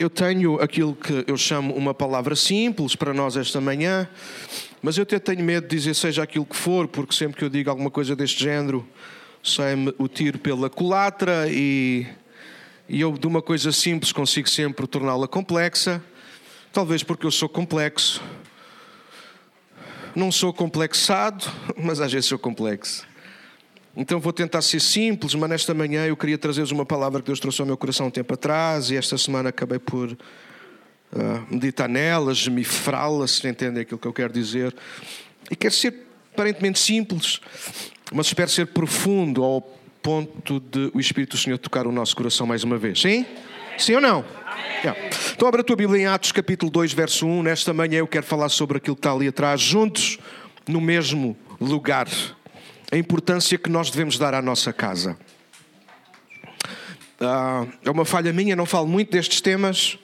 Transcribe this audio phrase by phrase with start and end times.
[0.00, 4.08] eu tenho aquilo que eu chamo uma palavra simples para nós esta manhã,
[4.80, 7.50] mas eu até tenho medo de dizer seja aquilo que for, porque sempre que eu
[7.50, 8.88] digo alguma coisa deste género,
[9.42, 12.06] sai-me o tiro pela culatra e,
[12.88, 16.02] e eu de uma coisa simples consigo sempre torná-la complexa.
[16.72, 18.22] Talvez porque eu sou complexo.
[20.16, 21.44] Não sou complexado,
[21.76, 23.06] mas às vezes sou complexo.
[23.96, 27.40] Então vou tentar ser simples, mas nesta manhã eu queria trazer-vos uma palavra que Deus
[27.40, 30.16] trouxe ao meu coração um tempo atrás e esta semana acabei por uh,
[31.50, 34.74] meditar nelas, me frá-la, se entendem aquilo que eu quero dizer.
[35.50, 37.40] E quero ser aparentemente simples,
[38.12, 39.60] mas espero ser profundo ao
[40.00, 43.00] ponto de o Espírito do Senhor tocar o nosso coração mais uma vez.
[43.00, 43.26] Sim?
[43.76, 44.24] Sim ou não?
[44.84, 44.98] Yeah.
[45.32, 47.42] Então abre a tua Bíblia em Atos capítulo 2, verso 1.
[47.42, 50.18] Nesta manhã eu quero falar sobre aquilo que está ali atrás, juntos
[50.68, 52.08] no mesmo lugar
[52.90, 55.16] a importância que nós devemos dar à nossa casa.
[57.20, 59.98] Ah, é uma falha minha, não falo muito destes temas,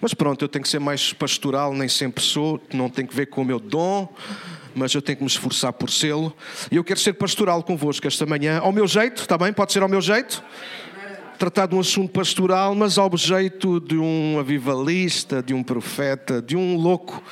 [0.00, 3.26] mas pronto, eu tenho que ser mais pastoral, nem sempre sou, não tem que ver
[3.26, 4.12] com o meu dom,
[4.74, 6.36] mas eu tenho que me esforçar por sê-lo.
[6.70, 9.52] E eu quero ser pastoral convosco esta manhã, ao meu jeito, está bem?
[9.52, 10.42] Pode ser ao meu jeito?
[11.38, 16.54] Tratar de um assunto pastoral, mas ao jeito de um avivalista, de um profeta, de
[16.54, 17.22] um louco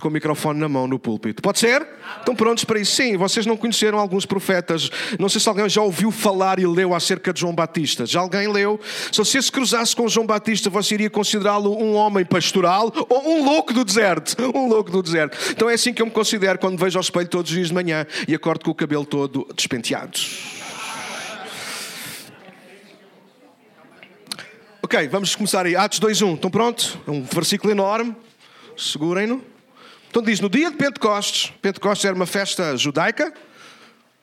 [0.00, 1.42] com o microfone na mão no púlpito.
[1.42, 1.86] Pode ser?
[2.18, 2.96] Estão prontos para isso?
[2.96, 4.90] Sim, vocês não conheceram alguns profetas.
[5.18, 8.06] Não sei se alguém já ouviu falar e leu acerca de João Batista.
[8.06, 8.80] Já alguém leu?
[9.12, 13.44] Se você se cruzasse com João Batista, você iria considerá-lo um homem pastoral ou um
[13.44, 14.36] louco do deserto?
[14.54, 15.36] Um louco do deserto.
[15.50, 17.74] Então é assim que eu me considero quando vejo ao espelho todos os dias de
[17.74, 20.18] manhã e acordo com o cabelo todo despenteado.
[24.82, 25.76] Ok, vamos começar aí.
[25.76, 26.34] Atos 2.1.
[26.34, 26.96] Estão prontos?
[27.06, 28.16] É um versículo enorme.
[28.76, 29.57] Segurem-no.
[30.10, 33.32] Então diz, no dia de Pentecostes, Pentecostes era uma festa judaica,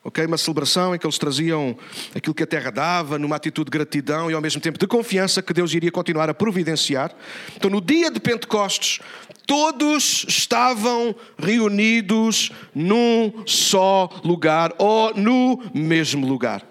[0.03, 1.77] ok, uma celebração em que eles traziam
[2.14, 5.42] aquilo que a terra dava, numa atitude de gratidão e ao mesmo tempo de confiança
[5.42, 7.11] que Deus iria continuar a providenciar.
[7.55, 9.00] Então no dia de Pentecostes,
[9.45, 16.64] todos estavam reunidos num só lugar ou no mesmo lugar.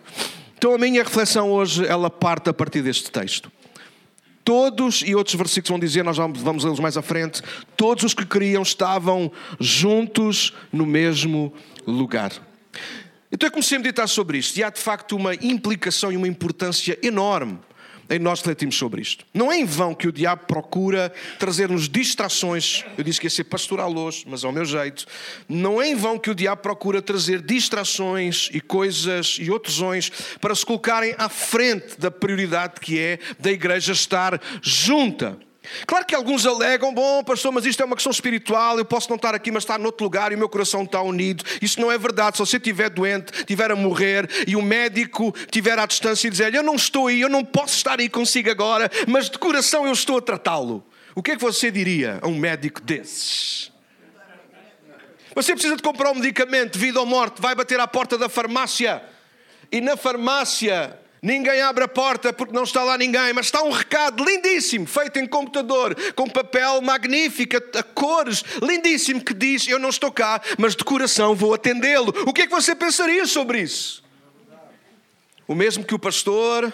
[0.56, 3.50] Então a minha reflexão hoje, ela parte a partir deste texto.
[4.44, 7.40] Todos, e outros versículos vão dizer, nós vamos lê-los mais à frente,
[7.76, 11.52] todos os que queriam estavam juntos no mesmo
[11.86, 12.30] lugar.
[13.32, 16.28] Então eu comecei a meditar sobre isto, e há de facto uma implicação e uma
[16.28, 17.58] importância enorme
[18.16, 19.24] em nós refletimos sobre isto.
[19.32, 22.84] Não é em vão que o diabo procura trazer-nos distrações.
[22.96, 25.06] Eu disse que ia ser pastoral hoje, mas ao meu jeito.
[25.48, 29.74] Não é em vão que o diabo procura trazer distrações e coisas e outros
[30.40, 35.38] para se colocarem à frente da prioridade que é da igreja estar junta.
[35.86, 39.16] Claro que alguns alegam, bom, pastor, mas isto é uma questão espiritual, eu posso não
[39.16, 41.44] estar aqui, mas estar noutro lugar e o meu coração está unido.
[41.60, 42.36] Isso não é verdade.
[42.36, 46.54] Se você estiver doente, estiver a morrer e o médico estiver à distância e dizer,
[46.54, 49.92] eu não estou aí, eu não posso estar aí consigo agora, mas de coração eu
[49.92, 50.84] estou a tratá-lo.
[51.14, 53.72] O que é que você diria a um médico desses?
[55.34, 59.02] Você precisa de comprar um medicamento, vida ou morte, vai bater à porta da farmácia
[59.72, 63.70] e na farmácia Ninguém abre a porta porque não está lá ninguém, mas está um
[63.70, 69.88] recado lindíssimo, feito em computador, com papel magnífico, a cores, lindíssimo, que diz: Eu não
[69.88, 72.12] estou cá, mas de coração vou atendê-lo.
[72.26, 74.04] O que é que você pensaria sobre isso?
[75.48, 76.70] O mesmo que o pastor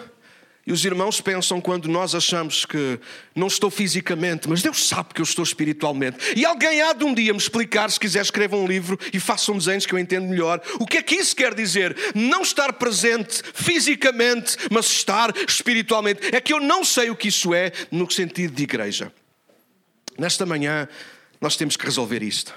[0.66, 3.00] e os irmãos pensam quando nós achamos que
[3.34, 6.18] não estou fisicamente, mas Deus sabe que eu estou espiritualmente.
[6.36, 9.50] E alguém há de um dia me explicar, se quiser, escreva um livro e faça
[9.50, 10.60] um desenho que eu entendo melhor.
[10.78, 11.96] O que é que isso quer dizer?
[12.14, 16.34] Não estar presente fisicamente, mas estar espiritualmente.
[16.34, 19.10] É que eu não sei o que isso é no sentido de igreja.
[20.18, 20.86] Nesta manhã,
[21.40, 22.54] nós temos que resolver isto.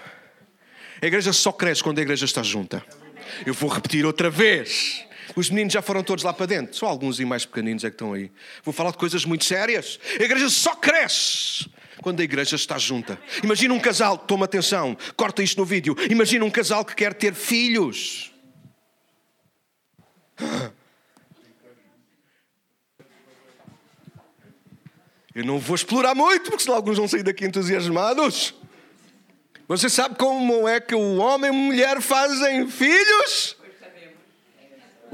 [1.02, 2.86] A igreja só cresce quando a igreja está junta.
[3.46, 5.06] Eu vou repetir outra vez.
[5.36, 6.76] Os meninos já foram todos lá para dentro.
[6.76, 8.32] Só alguns e mais pequeninos é que estão aí.
[8.64, 10.00] Vou falar de coisas muito sérias.
[10.20, 11.70] A igreja só cresce
[12.02, 13.20] quando a igreja está junta.
[13.44, 15.96] Imagina um casal, toma atenção, corta isto no vídeo.
[16.10, 18.32] Imagina um casal que quer ter filhos.
[25.36, 28.54] Eu não vou explorar muito, porque senão alguns vão sair daqui entusiasmados.
[29.68, 33.58] Você sabe como é que o homem e a mulher fazem filhos?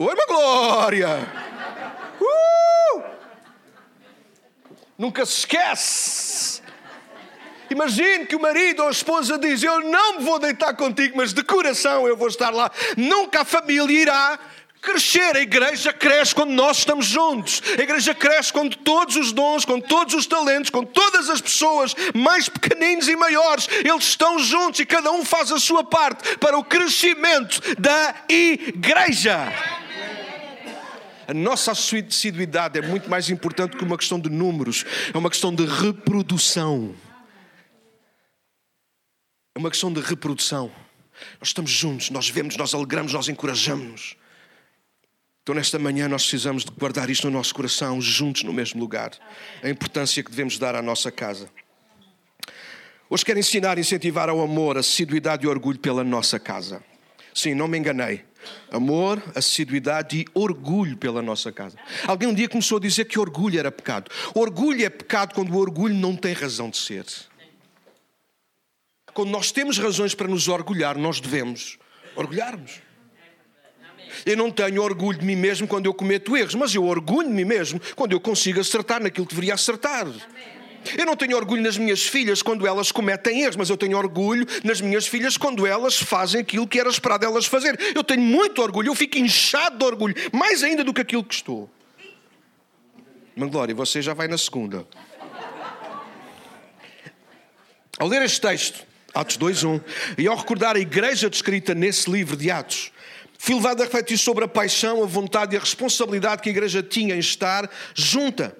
[0.01, 1.10] Oi, uma glória!
[2.22, 3.04] Uh!
[4.98, 6.62] Nunca se esquece.
[7.69, 11.34] Imagine que o marido ou a esposa diz: Eu não me vou deitar contigo, mas
[11.34, 12.72] de coração eu vou estar lá.
[12.96, 14.40] Nunca a família irá
[14.81, 15.36] crescer.
[15.36, 17.62] A igreja cresce quando nós estamos juntos.
[17.78, 21.94] A igreja cresce quando todos os dons, com todos os talentos, com todas as pessoas,
[22.16, 26.57] mais pequeninos e maiores, eles estão juntos e cada um faz a sua parte para
[26.57, 29.51] o crescimento da igreja.
[31.30, 34.84] A nossa assiduidade é muito mais importante que uma questão de números,
[35.14, 36.96] é uma questão de reprodução.
[39.54, 40.72] É uma questão de reprodução.
[41.40, 44.18] Nós estamos juntos, nós vemos, nós alegramos, nós encorajamos-nos.
[45.44, 49.12] Então, nesta manhã, nós precisamos de guardar isto no nosso coração, juntos no mesmo lugar.
[49.62, 51.48] A importância que devemos dar à nossa casa.
[53.08, 56.84] Hoje quero ensinar e incentivar ao amor, assiduidade e orgulho pela nossa casa.
[57.36, 58.29] Sim, não me enganei.
[58.71, 61.77] Amor, assiduidade e orgulho pela nossa casa.
[62.07, 64.12] Alguém um dia começou a dizer que orgulho era pecado.
[64.33, 67.06] Orgulho é pecado quando o orgulho não tem razão de ser.
[69.13, 71.77] Quando nós temos razões para nos orgulhar, nós devemos
[72.15, 72.81] orgulhar-nos.
[74.25, 77.33] Eu não tenho orgulho de mim mesmo quando eu cometo erros, mas eu orgulho de
[77.33, 80.07] mim mesmo quando eu consigo acertar naquilo que deveria acertar.
[80.98, 84.46] Eu não tenho orgulho nas minhas filhas quando elas cometem erros, mas eu tenho orgulho
[84.64, 87.78] nas minhas filhas quando elas fazem aquilo que era esperado elas fazer.
[87.96, 91.36] Eu tenho muito orgulho, eu fico inchado de orgulho, mais ainda do que aquilo que
[91.36, 91.70] estou.
[93.36, 94.86] Manglória, você já vai na segunda.
[97.98, 99.82] Ao ler este texto, Atos 2.1,
[100.18, 102.92] e ao recordar a igreja descrita nesse livro de Atos,
[103.38, 106.82] fui levado a refletir sobre a paixão, a vontade e a responsabilidade que a igreja
[106.82, 108.56] tinha em estar junta.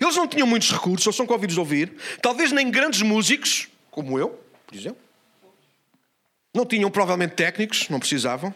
[0.00, 1.92] Eles não tinham muitos recursos, eles são convidados a ouvir,
[2.22, 4.98] talvez nem grandes músicos, como eu, por exemplo.
[6.54, 8.54] Não tinham provavelmente técnicos, não precisavam.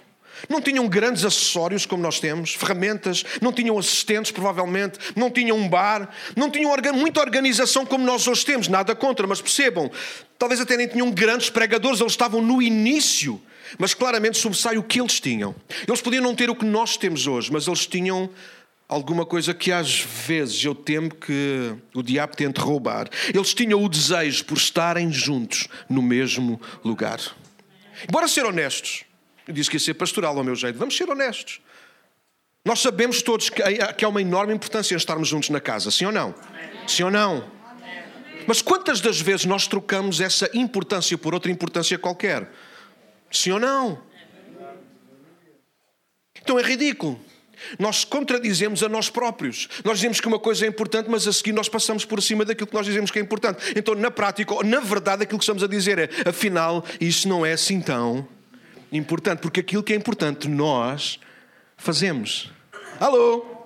[0.49, 5.69] Não tinham grandes acessórios como nós temos, ferramentas, não tinham assistentes, provavelmente, não tinham um
[5.69, 9.91] bar, não tinham muita organização como nós hoje temos, nada contra, mas percebam,
[10.39, 13.41] talvez até nem tinham grandes pregadores, eles estavam no início,
[13.79, 15.55] mas claramente sobressai o que eles tinham.
[15.87, 18.31] Eles podiam não ter o que nós temos hoje, mas eles tinham
[18.89, 23.09] alguma coisa que às vezes eu temo que o diabo tente roubar.
[23.33, 27.21] Eles tinham o desejo por estarem juntos no mesmo lugar.
[28.11, 29.05] Bora ser honestos.
[29.47, 30.79] Eu disse que ia ser pastoral ao meu jeito.
[30.79, 31.61] Vamos ser honestos.
[32.65, 36.13] Nós sabemos todos que há uma enorme importância em estarmos juntos na casa, sim ou
[36.13, 36.35] não?
[36.87, 37.51] Sim ou não?
[38.47, 42.51] Mas quantas das vezes nós trocamos essa importância por outra importância qualquer?
[43.31, 44.03] Sim ou não?
[46.35, 47.21] Então é ridículo.
[47.79, 49.69] Nós contradizemos a nós próprios.
[49.85, 52.67] Nós dizemos que uma coisa é importante, mas a seguir nós passamos por cima daquilo
[52.67, 53.75] que nós dizemos que é importante.
[53.77, 57.53] Então, na prática, na verdade, aquilo que estamos a dizer é: afinal, isso não é
[57.53, 58.27] assim tão
[58.93, 61.19] importante, porque aquilo que é importante nós
[61.77, 62.51] fazemos.
[62.99, 63.58] Alô?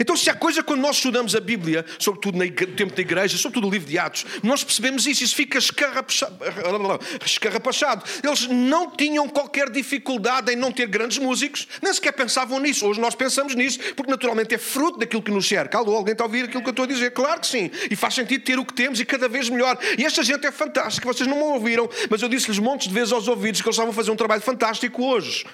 [0.00, 3.68] Então, se há coisa quando nós estudamos a Bíblia, sobretudo no tempo da igreja, sobretudo
[3.68, 8.04] o livro de Atos, nós percebemos isso, isso fica escarrapachado.
[8.22, 12.86] Eles não tinham qualquer dificuldade em não ter grandes músicos, nem sequer pensavam nisso.
[12.86, 15.78] Hoje nós pensamos nisso, porque naturalmente é fruto daquilo que nos cerca.
[15.78, 17.10] Alô, alguém está a ouvir aquilo que eu estou a dizer?
[17.12, 17.70] Claro que sim.
[17.90, 19.78] E faz sentido ter o que temos e cada vez melhor.
[19.98, 23.12] E esta gente é fantástica, vocês não me ouviram, mas eu disse-lhes montes de vezes
[23.12, 25.44] aos ouvidos que eles estavam a fazer um trabalho fantástico hoje.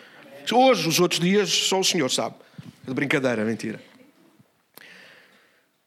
[0.52, 2.36] Hoje, os outros dias, só o Senhor sabe.
[2.86, 3.80] De brincadeira, mentira.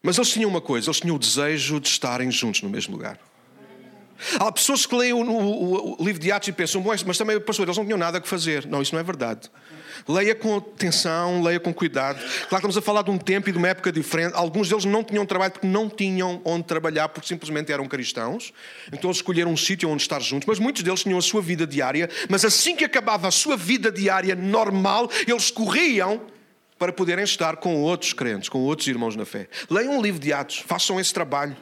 [0.02, 3.20] Mas eles tinham uma coisa, eles tinham o desejo de estarem juntos no mesmo lugar.
[4.40, 7.66] Há pessoas que leem o, o, o livro de Atos e pensam, mas também, pastor,
[7.66, 8.66] eles não tinham nada a fazer.
[8.66, 9.50] Não, isso não é verdade.
[10.08, 12.20] Leia com atenção, leia com cuidado.
[12.20, 14.34] Claro que estamos a falar de um tempo e de uma época diferente.
[14.36, 18.54] Alguns deles não tinham trabalho porque não tinham onde trabalhar, porque simplesmente eram cristãos.
[18.88, 20.48] Então eles escolheram um sítio onde estar juntos.
[20.48, 22.10] Mas muitos deles tinham a sua vida diária.
[22.30, 26.22] Mas assim que acabava a sua vida diária normal, eles corriam
[26.80, 29.50] para poderem estar com outros crentes, com outros irmãos na fé.
[29.70, 31.56] Leiam um livro de Atos, façam esse trabalho.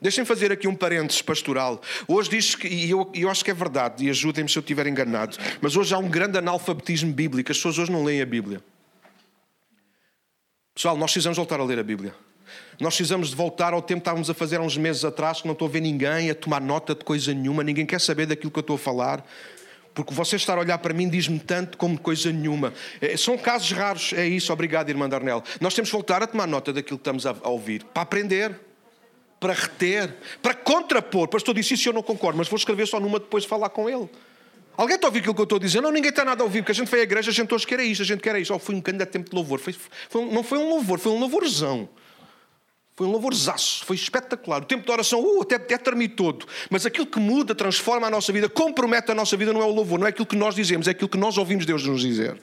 [0.00, 1.82] Deixem fazer aqui um parênteses pastoral.
[2.08, 4.86] Hoje diz que, e eu, eu acho que é verdade, e ajudem-me se eu estiver
[4.86, 7.50] enganado, mas hoje há um grande analfabetismo bíblico.
[7.50, 8.62] As pessoas hoje não leem a Bíblia.
[10.74, 12.14] Pessoal, nós precisamos voltar a ler a Bíblia.
[12.80, 15.46] Nós precisamos de voltar ao tempo que estávamos a fazer há uns meses atrás, que
[15.46, 18.50] não estou a ver ninguém a tomar nota de coisa nenhuma, ninguém quer saber daquilo
[18.50, 19.26] que eu estou a falar.
[19.94, 22.72] Porque você estar a olhar para mim diz-me tanto como coisa nenhuma.
[23.00, 24.52] É, são casos raros, é isso.
[24.52, 25.42] Obrigado, irmã Darnel.
[25.60, 28.58] Nós temos que voltar a tomar nota daquilo que estamos a, ouvir, para aprender,
[29.40, 31.28] para reter, para contrapor.
[31.28, 33.70] Pastor disse isso e eu não concordo, mas vou escrever só numa depois de falar
[33.70, 34.08] com ele.
[34.76, 35.80] Alguém está a ouvir aquilo que eu estou a dizer?
[35.80, 37.66] Não, ninguém está nada a ouvir, porque a gente foi à igreja, a gente hoje
[37.66, 38.54] quer isto, a gente quer isto.
[38.54, 39.58] Oh, foi um candidato tempo de louvor.
[39.58, 39.74] Foi,
[40.08, 41.88] foi, não foi um louvor, foi um louvorzão.
[43.00, 44.60] Foi um louvorzaço, foi espetacular.
[44.60, 46.44] O tempo de oração, uh, até, até todo.
[46.68, 49.72] Mas aquilo que muda, transforma a nossa vida, compromete a nossa vida, não é o
[49.72, 52.38] louvor, não é aquilo que nós dizemos, é aquilo que nós ouvimos Deus nos dizer.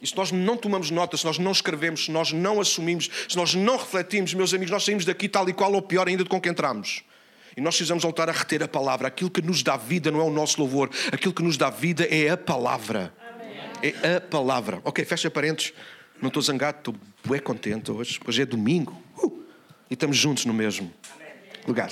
[0.00, 3.36] E se nós não tomamos nota, se nós não escrevemos, se nós não assumimos, se
[3.36, 6.30] nós não refletimos, meus amigos, nós saímos daqui tal e qual, ou pior ainda, de
[6.30, 7.02] com que entramos.
[7.54, 9.08] E nós precisamos voltar a reter a palavra.
[9.08, 12.04] Aquilo que nos dá vida não é o nosso louvor, aquilo que nos dá vida
[12.04, 13.12] é a palavra.
[13.82, 14.80] É a palavra.
[14.82, 15.74] Ok, fecha parentes.
[16.22, 18.18] Não estou zangado, estou bem contente hoje.
[18.26, 19.04] Hoje é domingo.
[19.90, 20.92] E estamos juntos no mesmo
[21.66, 21.90] lugar.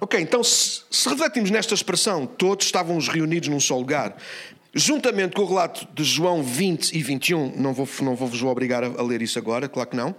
[0.00, 4.16] Ok, então se, se refletimos nesta expressão, todos estávamos reunidos num só lugar,
[4.74, 8.82] juntamente com o relato de João 20 e 21, não vou, não vou vos obrigar
[8.82, 10.14] a ler isso agora, claro que não,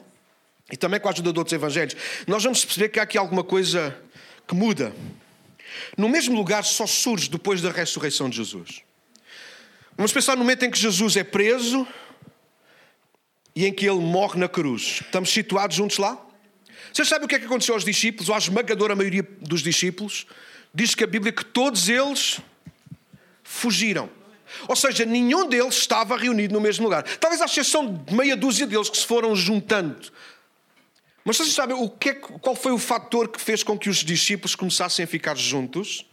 [0.71, 1.95] e também com a ajuda de outros evangelhos,
[2.27, 3.97] nós vamos perceber que há aqui alguma coisa
[4.47, 4.93] que muda.
[5.97, 8.81] No mesmo lugar só surge depois da ressurreição de Jesus.
[9.97, 11.87] Vamos pensar no momento em que Jesus é preso
[13.55, 15.01] e em que ele morre na cruz.
[15.01, 16.19] Estamos situados juntos lá?
[16.93, 20.27] Vocês sabem o que é que aconteceu aos discípulos, ou à esmagadora maioria dos discípulos?
[20.71, 22.39] Diz que a Bíblia que todos eles
[23.43, 24.09] fugiram.
[24.67, 27.01] Ou seja, nenhum deles estava reunido no mesmo lugar.
[27.17, 30.11] Talvez à exceção de meia dúzia deles que se foram juntando.
[31.25, 33.97] Mas vocês sabem o que é, qual foi o fator que fez com que os
[33.97, 36.05] discípulos começassem a ficar juntos?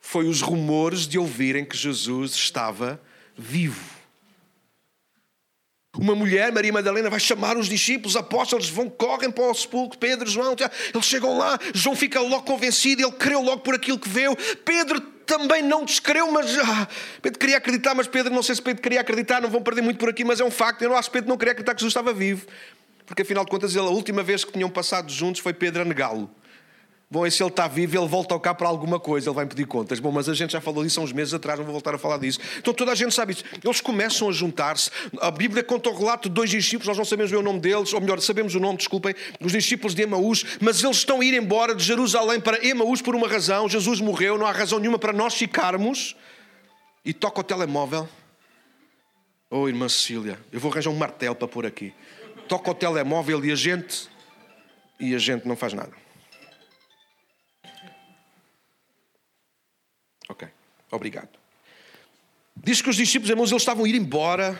[0.00, 3.00] Foi os rumores de ouvirem que Jesus estava
[3.36, 3.97] vivo.
[5.98, 9.98] Uma mulher, Maria Madalena, vai chamar os discípulos, os apóstolos, vão, correm para o sepulcro,
[9.98, 10.54] Pedro, João,
[10.94, 15.00] eles chegam lá, João fica logo convencido, ele creu logo por aquilo que viu, Pedro
[15.26, 16.88] também não descreu, mas ah,
[17.20, 19.98] Pedro queria acreditar, mas Pedro, não sei se Pedro queria acreditar, não vão perder muito
[19.98, 21.80] por aqui, mas é um facto, eu não acho que Pedro não queria acreditar que
[21.80, 22.46] Jesus estava vivo,
[23.04, 25.84] porque afinal de contas, ele, a última vez que tinham passado juntos foi Pedro a
[25.84, 26.30] negá-lo.
[27.10, 29.66] Bom, e se ele está vivo, ele volta cá para alguma coisa, ele vai pedir
[29.66, 29.98] contas.
[29.98, 31.98] Bom, mas a gente já falou disso há uns meses atrás, não vou voltar a
[31.98, 32.38] falar disso.
[32.58, 33.44] Então toda a gente sabe isso.
[33.64, 34.90] Eles começam a juntar-se.
[35.22, 38.00] A Bíblia conta o relato de dois discípulos, nós não sabemos o nome deles, ou
[38.02, 41.74] melhor, sabemos o nome, desculpem, dos discípulos de Emaús, mas eles estão a ir embora
[41.74, 43.70] de Jerusalém para Emaús por uma razão.
[43.70, 46.14] Jesus morreu, não há razão nenhuma para nós ficarmos.
[47.02, 48.06] E toca o telemóvel.
[49.50, 51.94] Oh, irmã Cecília, eu vou arranjar um martelo para pôr aqui.
[52.46, 54.10] Toca o telemóvel e a gente.
[55.00, 56.07] E a gente não faz nada.
[60.28, 60.46] Ok,
[60.90, 61.30] obrigado.
[62.56, 64.58] Diz que os discípulos, irmãos, eles estavam a ir embora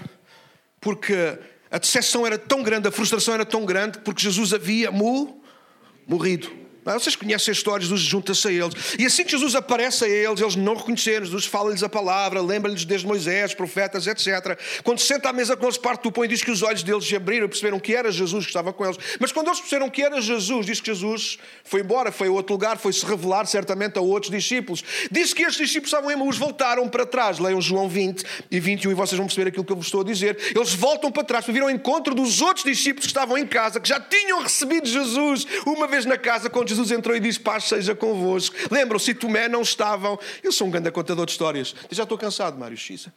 [0.80, 1.38] porque
[1.70, 6.50] a decepção era tão grande, a frustração era tão grande, porque Jesus havia morrido.
[6.94, 8.74] Vocês conhecem as histórias, Jesus junta-se a eles.
[8.98, 11.24] E assim que Jesus aparece a eles, eles não reconheceram.
[11.24, 14.58] Jesus fala-lhes a palavra, lembra-lhes desde Moisés, profetas, etc.
[14.82, 16.82] Quando se senta à mesa com eles, parte do pão e diz que os olhos
[16.82, 18.96] deles se abriram e perceberam que era Jesus que estava com eles.
[19.18, 22.52] Mas quando eles perceberam que era Jesus, diz que Jesus foi embora, foi a outro
[22.52, 24.82] lugar, foi-se revelar certamente a outros discípulos.
[25.10, 27.38] Diz que estes discípulos estavam em Emaús, voltaram para trás.
[27.38, 30.04] Leiam João 20 e 21 e vocês vão perceber aquilo que eu vos estou a
[30.04, 30.38] dizer.
[30.54, 33.80] Eles voltam para trás para vir ao encontro dos outros discípulos que estavam em casa,
[33.80, 37.64] que já tinham recebido Jesus uma vez na casa, quando Jesus entrou e disse: Paz
[37.64, 38.54] seja convosco.
[38.70, 40.18] Lembram-se, Tomé não estavam.
[40.42, 41.74] Eu sou um grande contador de histórias.
[41.90, 43.12] Eu já estou cansado, Mário Xissa.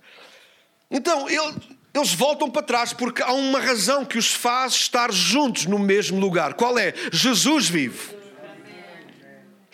[0.90, 1.56] Então, ele,
[1.94, 6.20] eles voltam para trás porque há uma razão que os faz estar juntos no mesmo
[6.20, 6.54] lugar.
[6.56, 6.94] Qual é?
[7.12, 8.22] Jesus vive.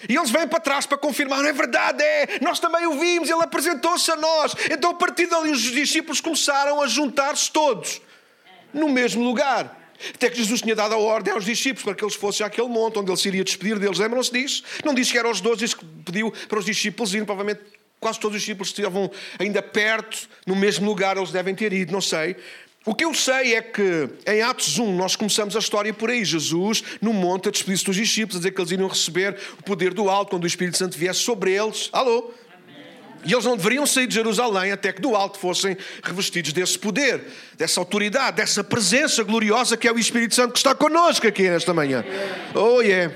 [0.08, 3.42] E eles vêm para trás para confirmar, é verdade, é, nós também o vimos, ele
[3.42, 4.54] apresentou-se a nós.
[4.70, 8.00] Então, a partir dali, os discípulos começaram a juntar-se todos
[8.72, 9.77] no mesmo lugar.
[10.14, 13.00] Até que Jesus tinha dado a ordem aos discípulos para que eles fossem àquele monte
[13.00, 13.98] onde ele se iria despedir deles.
[13.98, 14.64] Lembram-se disso?
[14.86, 17.26] Não disse que eram os doze, disse que pediu para os discípulos irem.
[17.26, 17.62] Provavelmente
[18.00, 22.02] quase todos os discípulos estavam ainda perto, no mesmo lugar, eles devem ter ido, não
[22.02, 22.36] sei.
[22.86, 26.24] O que eu sei é que em Atos 1 nós começamos a história por aí.
[26.24, 29.94] Jesus, no monte, a despedir-se dos discípulos, a dizer que eles iriam receber o poder
[29.94, 31.90] do alto quando o Espírito Santo viesse sobre eles.
[31.92, 32.32] Alô?
[33.26, 37.22] E eles não deveriam sair de Jerusalém até que do alto fossem revestidos desse poder,
[37.56, 41.74] dessa autoridade, dessa presença gloriosa que é o Espírito Santo que está connosco aqui nesta
[41.74, 42.04] manhã.
[42.54, 43.14] Oh, yeah.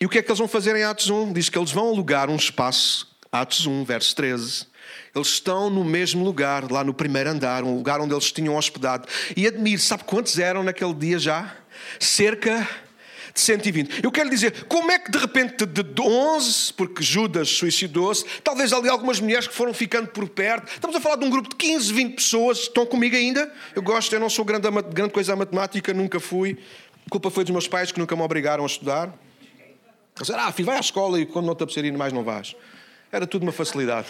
[0.00, 1.32] E o que é que eles vão fazer em Atos 1?
[1.32, 4.66] Diz que eles vão alugar um espaço, Atos 1, verso 13.
[5.14, 9.06] Eles estão no mesmo lugar, lá no primeiro andar, um lugar onde eles tinham hospedado.
[9.36, 11.54] E admire, sabe quantos eram naquele dia já?
[11.98, 12.66] Cerca
[13.40, 14.04] de 120.
[14.04, 18.88] Eu quero dizer, como é que de repente de 11, porque Judas suicidou-se, talvez ali
[18.88, 21.92] algumas mulheres que foram ficando por perto, estamos a falar de um grupo de 15,
[21.92, 23.52] 20 pessoas, estão comigo ainda?
[23.74, 26.58] Eu gosto, eu não sou grande, grande coisa a matemática, nunca fui.
[27.06, 29.12] A culpa foi dos meus pais que nunca me obrigaram a estudar.
[30.20, 32.54] Disseram, ah, filho, vai à escola e quando não te apetecer ir mais não vais.
[33.10, 34.08] Era tudo uma facilidade.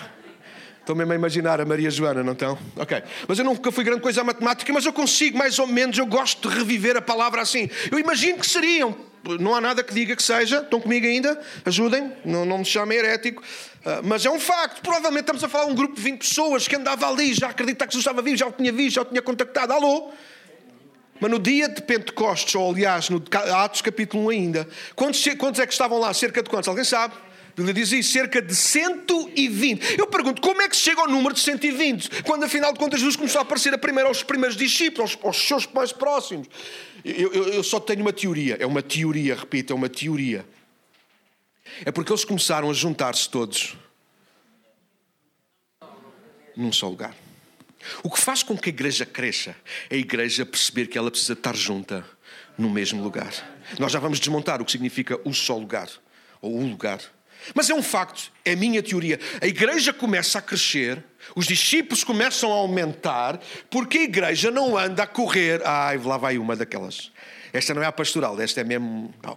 [0.91, 2.59] Estão mesmo a imaginar a Maria Joana, não estão?
[2.75, 3.01] Ok.
[3.29, 6.05] Mas eu nunca fui grande coisa a matemática, mas eu consigo, mais ou menos, eu
[6.05, 7.71] gosto de reviver a palavra assim.
[7.93, 8.97] Eu imagino que seriam
[9.39, 10.63] não há nada que diga que seja.
[10.63, 11.41] Estão comigo ainda?
[11.65, 13.41] Ajudem, não, não me chamem herético.
[13.41, 14.83] Uh, mas é um facto.
[14.83, 17.87] Provavelmente estamos a falar de um grupo de 20 pessoas que andava ali, já acreditava
[17.89, 19.73] que Jesus estava vivo, já o tinha visto, já o tinha contactado.
[19.73, 20.11] Alô?
[21.21, 23.23] Mas no dia de Pentecostes, ou aliás, no
[23.63, 26.13] Atos capítulo 1 ainda, quantos, quantos é que estavam lá?
[26.13, 26.67] Cerca de quantos?
[26.67, 27.15] Alguém sabe?
[27.51, 29.99] A Bíblia diz isso, cerca de 120.
[29.99, 32.23] Eu pergunto, como é que se chega ao número de 120?
[32.23, 35.49] Quando afinal de contas Jesus começou a aparecer a primeiro aos primeiros discípulos, aos, aos
[35.49, 36.49] seus mais próximos.
[37.05, 40.45] Eu, eu, eu só tenho uma teoria, é uma teoria, repito, é uma teoria.
[41.85, 43.77] É porque eles começaram a juntar-se todos
[46.57, 47.15] num só lugar.
[48.03, 49.57] O que faz com que a igreja cresça
[49.89, 52.05] é a igreja perceber que ela precisa estar junta
[52.59, 53.33] no mesmo lugar.
[53.79, 55.89] Nós já vamos desmontar o que significa o só lugar,
[56.43, 57.01] ou o lugar.
[57.55, 59.19] Mas é um facto, é a minha teoria.
[59.41, 61.03] A igreja começa a crescer,
[61.35, 65.63] os discípulos começam a aumentar, porque a igreja não anda a correr.
[65.65, 67.11] Ai, lá vai uma daquelas.
[67.53, 69.13] Esta não é a pastoral, esta é mesmo.
[69.23, 69.37] Não.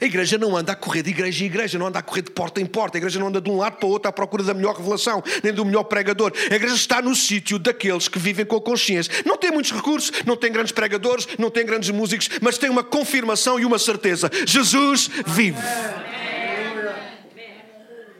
[0.00, 2.30] A igreja não anda a correr de igreja em igreja, não anda a correr de
[2.32, 2.96] porta em porta.
[2.96, 5.22] A igreja não anda de um lado para o outro à procura da melhor revelação,
[5.44, 6.32] nem do melhor pregador.
[6.50, 9.12] A igreja está no sítio daqueles que vivem com a consciência.
[9.24, 12.82] Não tem muitos recursos, não tem grandes pregadores, não tem grandes músicos, mas tem uma
[12.82, 15.58] confirmação e uma certeza: Jesus vive.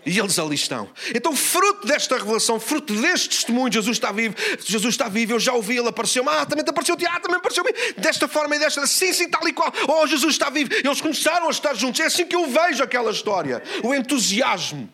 [0.05, 0.91] E eles ali estão.
[1.15, 5.53] Então, fruto desta revelação, fruto deste testemunho, Jesus está vivo, Jesus está vivo, eu já
[5.53, 9.13] ouvi, ele apareceu-me, ah, também te apareceu, ah, também apareceu-me, desta forma e desta, sim,
[9.13, 10.73] sim, tal e qual, oh, Jesus está vivo.
[10.75, 14.91] Eles começaram a estar juntos, é assim que eu vejo aquela história, o entusiasmo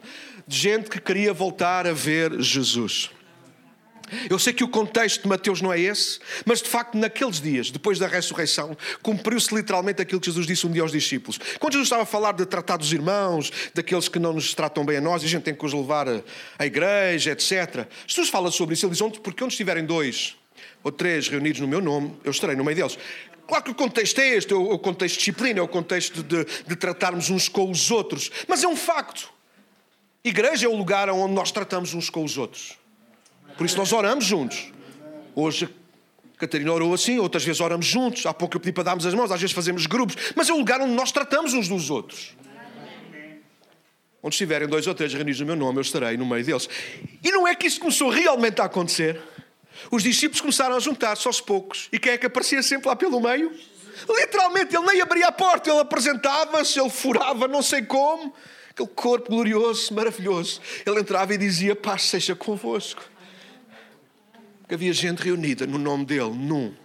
[0.47, 3.11] de gente que queria voltar a ver Jesus.
[4.29, 7.71] Eu sei que o contexto de Mateus não é esse, mas de facto, naqueles dias,
[7.71, 11.39] depois da ressurreição, cumpriu-se literalmente aquilo que Jesus disse um dia aos discípulos.
[11.59, 14.97] Quando Jesus estava a falar de tratar dos irmãos, daqueles que não nos tratam bem
[14.97, 16.07] a nós, e a gente tem que os levar
[16.59, 17.87] à igreja, etc.
[18.07, 18.87] Jesus fala sobre isso.
[18.87, 20.37] Ele diz: porque onde estiverem dois
[20.83, 22.99] ou três reunidos no meu nome, eu estarei no meio deles.
[23.47, 26.45] Claro que o contexto é este, é o contexto de disciplina, é o contexto de,
[26.45, 29.33] de tratarmos uns com os outros, mas é um facto.
[30.23, 32.77] Igreja é o lugar onde nós tratamos uns com os outros.
[33.59, 34.73] Por isso nós oramos juntos.
[35.35, 35.69] Hoje
[36.39, 38.25] Catarina orou assim, outras vezes oramos juntos.
[38.25, 40.17] Há pouco eu pedi para darmos as mãos, às vezes fazemos grupos.
[40.37, 42.37] Mas é o lugar onde nós tratamos uns dos outros.
[44.23, 46.69] Onde estiverem dois ou três reunidos no meu nome, eu estarei no meio deles.
[47.23, 49.21] E não é que isso começou realmente a acontecer.
[49.91, 51.89] Os discípulos começaram a juntar-se aos poucos.
[51.93, 53.53] E quem é que aparecia sempre lá pelo meio?
[54.09, 58.33] Literalmente, ele nem abria a porta, ele apresentava-se, ele furava, não sei como.
[58.71, 60.61] Aquele corpo glorioso, maravilhoso.
[60.87, 63.18] Ele entrava e dizia: Paz seja convosco
[64.69, 66.77] que havia gente reunida no nome dele, num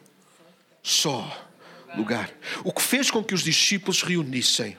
[0.82, 1.50] só
[1.96, 2.34] lugar.
[2.64, 4.78] O que fez com que os discípulos se reunissem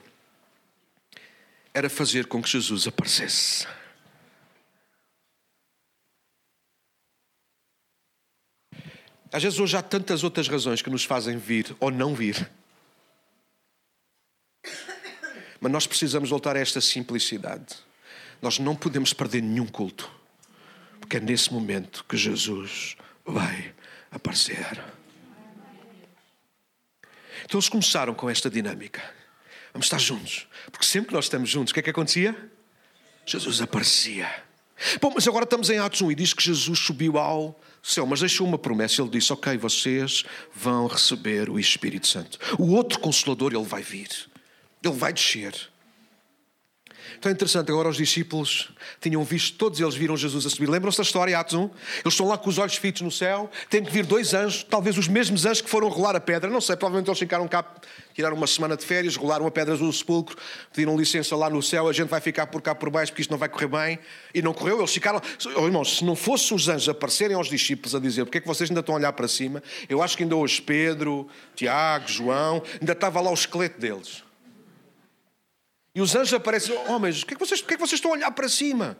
[1.71, 3.67] era fazer com que Jesus aparecesse.
[9.31, 12.49] Às vezes hoje há tantas outras razões que nos fazem vir ou não vir.
[15.59, 17.75] Mas nós precisamos voltar a esta simplicidade.
[18.41, 20.09] Nós não podemos perder nenhum culto.
[21.05, 23.75] Porque é nesse momento que Jesus vai
[24.09, 24.83] aparecer.
[27.43, 29.03] Então eles começaram com esta dinâmica.
[29.71, 30.47] Vamos estar juntos.
[30.71, 32.35] Porque sempre que nós estamos juntos, o que é que acontecia?
[33.23, 34.27] Jesus aparecia.
[34.99, 38.21] Bom, mas agora estamos em Atos 1 e diz que Jesus subiu ao céu, mas
[38.21, 38.99] deixou uma promessa.
[38.99, 40.23] Ele disse: Ok, vocês
[40.55, 42.39] vão receber o Espírito Santo.
[42.57, 44.09] O outro consolador, ele vai vir.
[44.83, 45.53] Ele vai descer.
[47.17, 48.69] Então é interessante, agora os discípulos
[49.01, 50.69] tinham visto, todos eles viram Jesus a subir.
[50.69, 51.63] Lembram-se da história, Atos 1?
[51.63, 51.73] Eles
[52.05, 55.07] estão lá com os olhos fitos no céu, têm que vir dois anjos, talvez os
[55.07, 57.65] mesmos anjos que foram rolar a pedra, não sei, provavelmente eles ficaram cá,
[58.13, 60.35] tiraram uma semana de férias, rolaram a pedra do sepulcro,
[60.73, 63.31] pediram licença lá no céu, a gente vai ficar por cá por baixo porque isto
[63.31, 63.99] não vai correr bem.
[64.33, 65.21] E não correu, eles ficaram.
[65.55, 68.47] Oh, irmãos, se não fossem os anjos aparecerem aos discípulos a dizer porque é que
[68.47, 72.61] vocês ainda estão a olhar para cima, eu acho que ainda hoje Pedro, Tiago, João,
[72.79, 74.24] ainda estava lá o esqueleto deles.
[75.95, 78.11] E os anjos aparecem, homens, oh, que é que vocês, que é que vocês estão
[78.11, 78.97] a olhar para cima?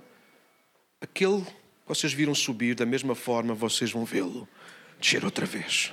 [1.02, 1.52] Aquele que
[1.86, 4.48] vocês viram subir, da mesma forma vocês vão vê-lo
[4.98, 5.92] descer outra vez.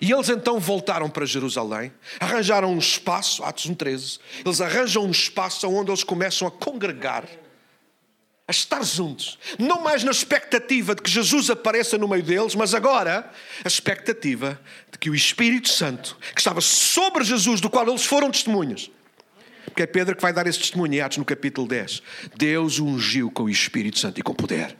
[0.00, 5.68] E eles então voltaram para Jerusalém, arranjaram um espaço, Atos 1,13, eles arranjam um espaço
[5.68, 7.24] onde eles começam a congregar,
[8.46, 9.38] a estar juntos.
[9.58, 13.28] Não mais na expectativa de que Jesus apareça no meio deles, mas agora
[13.64, 14.58] a expectativa
[14.90, 18.88] de que o Espírito Santo, que estava sobre Jesus, do qual eles foram testemunhas,
[19.66, 22.02] porque é Pedro que vai dar esse testemunho em Atos no capítulo 10.
[22.36, 24.76] Deus ungiu com o Espírito Santo e com poder.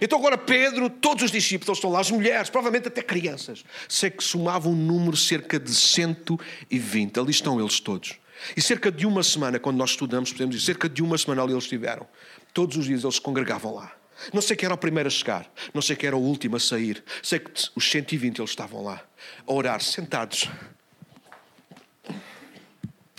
[0.00, 3.64] Então agora Pedro, todos os discípulos estão lá, as mulheres, provavelmente até crianças.
[3.88, 7.18] Sei que somavam um número cerca de 120.
[7.18, 8.16] Ali estão eles todos.
[8.56, 11.52] E cerca de uma semana, quando nós estudamos, podemos dizer, cerca de uma semana ali
[11.52, 12.06] eles estiveram.
[12.52, 13.92] Todos os dias eles se congregavam lá.
[14.32, 16.60] Não sei quem era o primeiro a chegar, não sei quem era o último a
[16.60, 17.02] sair.
[17.22, 19.02] Sei que os 120 eles estavam lá,
[19.46, 20.48] a orar, sentados.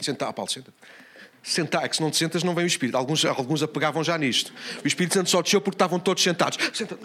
[0.01, 0.73] Sentar, Paulo, senta.
[1.41, 2.95] Sentar, que se não te sentas não vem o Espírito.
[2.97, 4.53] Alguns, alguns apegavam já nisto.
[4.83, 6.57] O Espírito Santo só desceu porque estavam todos sentados.
[6.73, 6.97] Senta.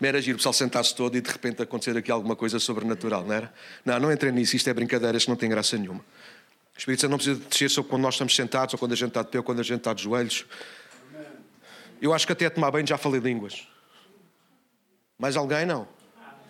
[0.00, 3.32] Era giro o pessoal sentar-se todo e de repente acontecer aqui alguma coisa sobrenatural, não
[3.32, 3.52] era?
[3.84, 6.00] Não, não entrem nisso, isto é brincadeira, isto não tem graça nenhuma.
[6.00, 9.08] O Espírito Santo não precisa descer só quando nós estamos sentados, ou quando a gente
[9.08, 10.44] está de pé, ou quando a gente está de joelhos.
[12.00, 13.66] Eu acho que até a tomar bem já falei línguas.
[15.18, 15.88] Mais alguém não?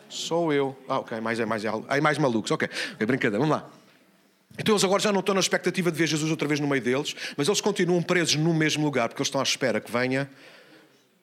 [0.09, 0.77] Sou eu.
[0.89, 2.51] Ah, ok, mais é mais, é, mais malucos.
[2.51, 3.71] Ok, é brincadeira, vamos lá.
[4.59, 6.83] Então eles agora já não estão na expectativa de ver Jesus outra vez no meio
[6.83, 10.29] deles, mas eles continuam presos no mesmo lugar, porque eles estão à espera que venha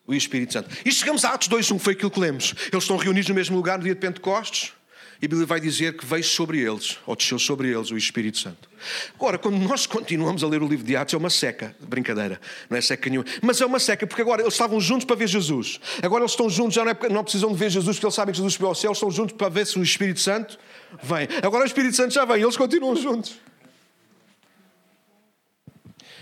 [0.05, 0.69] o Espírito Santo.
[0.85, 2.53] E chegamos a Atos 2.1, foi aquilo que lemos.
[2.71, 4.73] Eles estão reunidos no mesmo lugar no dia de Pentecostes,
[5.23, 8.37] E a Bíblia vai dizer que veio sobre eles, ou desceu sobre eles, o Espírito
[8.39, 8.69] Santo.
[9.15, 11.73] Agora, quando nós continuamos a ler o livro de Atos, é uma seca.
[11.79, 13.25] Brincadeira, não é seca nenhuma.
[13.41, 15.79] Mas é uma seca, porque agora eles estavam juntos para ver Jesus.
[16.01, 18.33] Agora eles estão juntos, já não, é, não precisam de ver Jesus, porque eles sabem
[18.33, 20.59] que Jesus subiu ao céu, eles estão juntos para ver se o Espírito Santo
[21.01, 21.25] vem.
[21.41, 23.39] Agora o Espírito Santo já vem, eles continuam juntos.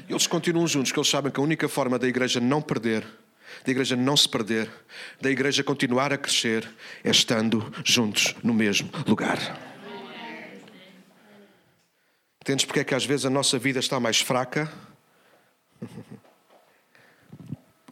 [0.07, 3.03] Eles continuam juntos, porque eles sabem que a única forma da igreja não perder
[3.65, 4.69] da igreja não se perder,
[5.19, 6.67] da igreja continuar a crescer,
[7.03, 9.37] é estando juntos no mesmo lugar.
[12.41, 14.71] Entendes porque é que às vezes a nossa vida está mais fraca?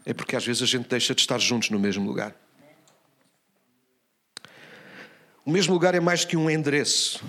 [0.06, 2.36] É porque às vezes a gente deixa de estar juntos no mesmo lugar.
[5.46, 7.24] O mesmo lugar é mais que um endereço.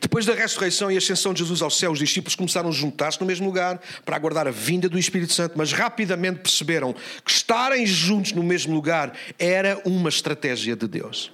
[0.00, 3.26] Depois da ressurreição e ascensão de Jesus ao céu, os discípulos começaram a juntar-se no
[3.26, 8.32] mesmo lugar para aguardar a vinda do Espírito Santo, mas rapidamente perceberam que estarem juntos
[8.32, 11.30] no mesmo lugar era uma estratégia de Deus.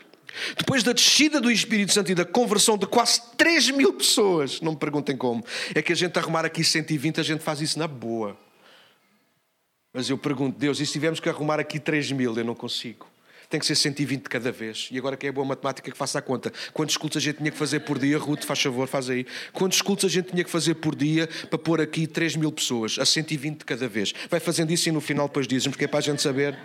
[0.57, 4.73] Depois da descida do Espírito Santo e da conversão de quase 3 mil pessoas, não
[4.73, 7.89] me perguntem como, é que a gente arrumar aqui 120, a gente faz isso na
[7.89, 8.37] boa.
[9.93, 13.10] Mas eu pergunto, Deus, e se tivermos que arrumar aqui 3 mil, eu não consigo
[13.51, 14.89] tem que ser 120 de cada vez.
[14.93, 16.53] E agora que é boa matemática que faça a conta.
[16.73, 18.17] Quantos cultos a gente tinha que fazer por dia?
[18.17, 19.27] Ruth, faz favor, faz aí.
[19.53, 22.97] Quantos cultos a gente tinha que fazer por dia para pôr aqui 3 mil pessoas,
[23.01, 24.15] a 120 de cada vez?
[24.31, 26.57] Vai fazendo isso e no final depois dizem porque é para a gente saber.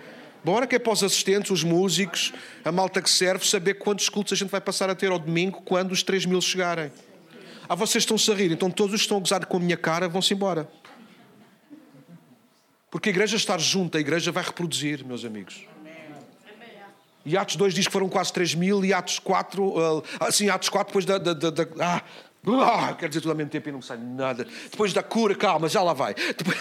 [0.44, 2.32] Bora que é para os assistentes, os músicos,
[2.64, 5.64] a malta que serve, saber quantos cultos a gente vai passar a ter ao domingo
[5.66, 6.92] quando os 3 mil chegarem.
[7.68, 9.76] Ah, vocês estão-se a rir, então todos os que estão a gozar com a minha
[9.76, 10.70] cara vão-se embora.
[12.92, 15.66] Porque a igreja estar junto, a igreja vai reproduzir, meus amigos.
[17.26, 20.70] E Atos 2 diz que foram quase 3 mil, e Atos 4, uh, assim, Atos
[20.70, 21.18] 4, depois da.
[21.18, 22.04] da, da, da ah,
[22.48, 24.46] ah, quero dizer tudo ao mesmo tempo e não sai nada.
[24.70, 26.14] Depois da cura, calma, já lá vai.
[26.14, 26.60] Depois,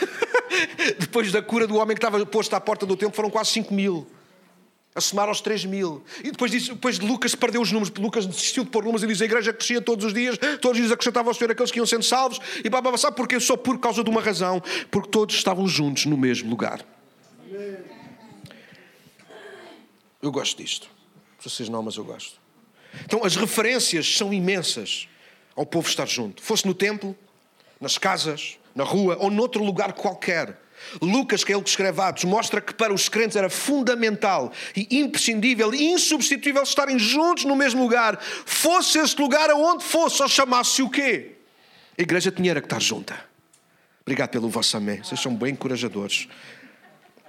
[0.99, 3.75] depois da cura do homem que estava posto à porta do templo, foram quase 5
[3.75, 4.07] mil.
[4.95, 6.03] A somar aos 3 mil.
[6.21, 9.07] E depois, disso, depois de Lucas perdeu os números, Lucas desistiu de pôr números e
[9.07, 11.79] diz a igreja crescia todos os dias, todos os dias acrescentava ao Senhor aqueles que
[11.79, 12.41] iam sendo salvos.
[12.65, 13.39] E babá, sabe porquê?
[13.39, 16.81] Só por causa de uma razão: porque todos estavam juntos no mesmo lugar.
[17.51, 17.94] Amém.
[20.25, 20.89] Eu gosto disto.
[21.39, 22.41] Vocês não, mas eu gosto.
[23.05, 25.07] Então, as referências são imensas
[25.55, 26.43] ao povo estar junto.
[26.43, 27.15] Fosse no templo,
[27.79, 30.59] nas casas, na rua ou noutro lugar qualquer.
[31.03, 34.99] Lucas, que é ele que escreve Atos, mostra que para os crentes era fundamental e
[34.99, 40.81] imprescindível e insubstituível estarem juntos no mesmo lugar, fosse esse lugar aonde fosse, ou chamasse
[40.81, 41.33] o quê?
[41.99, 43.15] A igreja tinha que estar junta.
[44.01, 45.03] Obrigado pelo vosso amém.
[45.03, 46.29] Vocês são bem encorajadores.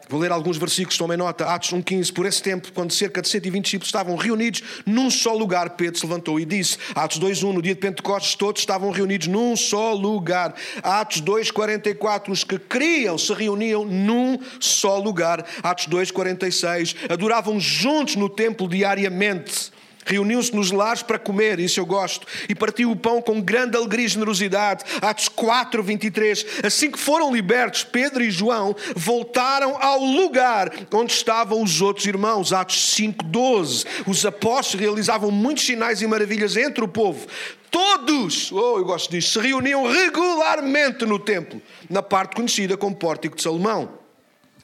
[0.08, 1.46] Vou ler alguns versículos, tomem nota.
[1.46, 2.14] Atos 1,15.
[2.14, 6.06] Por esse tempo, quando cerca de 120 discípulos estavam reunidos num só lugar, Pedro se
[6.06, 7.54] levantou e disse: Atos 2,1.
[7.54, 10.54] No dia de Pentecostes, todos estavam reunidos num só lugar.
[10.84, 12.30] Atos 2,44.
[12.30, 15.46] Os que criam se reuniam num só lugar.
[15.64, 16.96] Atos 2,46.
[17.10, 19.75] Adoravam juntos no templo diariamente
[20.06, 24.06] reuniu-se nos lares para comer, isso eu gosto, e partiu o pão com grande alegria
[24.06, 24.84] e generosidade.
[25.02, 26.46] Atos 4, 23.
[26.64, 32.54] Assim que foram libertos, Pedro e João voltaram ao lugar onde estavam os outros irmãos.
[32.54, 33.86] Atos 5, 12.
[34.06, 37.28] Os apóstolos realizavam muitos sinais e maravilhas entre o povo.
[37.72, 43.36] Todos, oh, eu gosto disso, se reuniam regularmente no templo, na parte conhecida como Pórtico
[43.36, 44.00] de Salomão.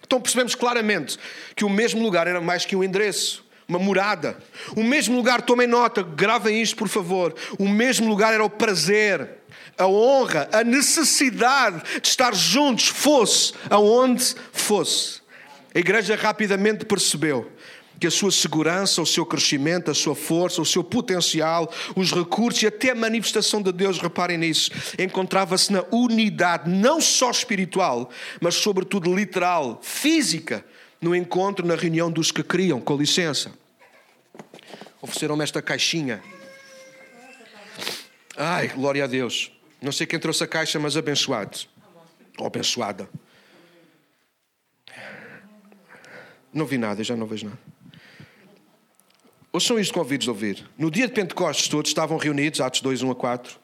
[0.06, 1.18] Então percebemos claramente
[1.56, 4.38] que o mesmo lugar era mais que um endereço uma morada.
[4.76, 7.34] O mesmo lugar, tomem nota, gravem isto por favor.
[7.58, 9.30] O mesmo lugar era o prazer,
[9.78, 15.22] a honra, a necessidade de estar juntos, fosse aonde fosse.
[15.74, 17.50] A igreja rapidamente percebeu
[17.98, 22.64] que a sua segurança, o seu crescimento, a sua força, o seu potencial, os recursos
[22.64, 28.10] e até a manifestação de Deus, reparem nisso, encontrava-se na unidade, não só espiritual,
[28.42, 30.66] mas sobretudo literal, física,
[31.00, 33.61] no encontro, na reunião dos que criam, com licença.
[35.02, 36.22] Ofereceram-me esta caixinha.
[38.38, 39.52] Ai, glória a Deus.
[39.82, 41.58] Não sei quem trouxe a caixa, mas abençoado.
[42.38, 43.10] Ou abençoada.
[46.54, 47.60] Não vi nada, já não vejo nada.
[49.52, 50.70] Ouçam isto com ouvidos de ouvir.
[50.78, 53.60] No dia de Pentecostes, todos estavam reunidos, Atos 2, 1 a 4.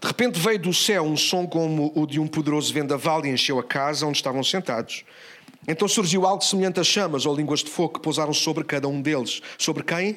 [0.00, 3.58] De repente veio do céu um som como o de um poderoso vendaval e encheu
[3.58, 5.04] a casa onde estavam sentados.
[5.68, 9.02] Então surgiu algo semelhante a chamas ou línguas de fogo que pousaram sobre cada um
[9.02, 9.42] deles.
[9.58, 10.16] Sobre quem?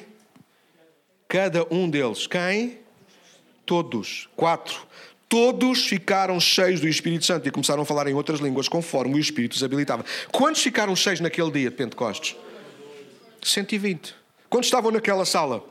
[1.34, 2.28] Cada um deles.
[2.28, 2.78] Quem?
[3.66, 4.28] Todos.
[4.36, 4.86] Quatro.
[5.28, 9.18] Todos ficaram cheios do Espírito Santo e começaram a falar em outras línguas conforme o
[9.18, 10.04] Espírito os habilitava.
[10.30, 12.36] Quantos ficaram cheios naquele dia de Pentecostes?
[13.42, 14.14] 120.
[14.48, 15.64] Quantos estavam naquela sala?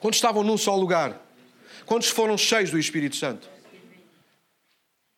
[0.00, 1.20] Quantos estavam num só lugar?
[1.84, 3.46] Quantos foram cheios do Espírito Santo?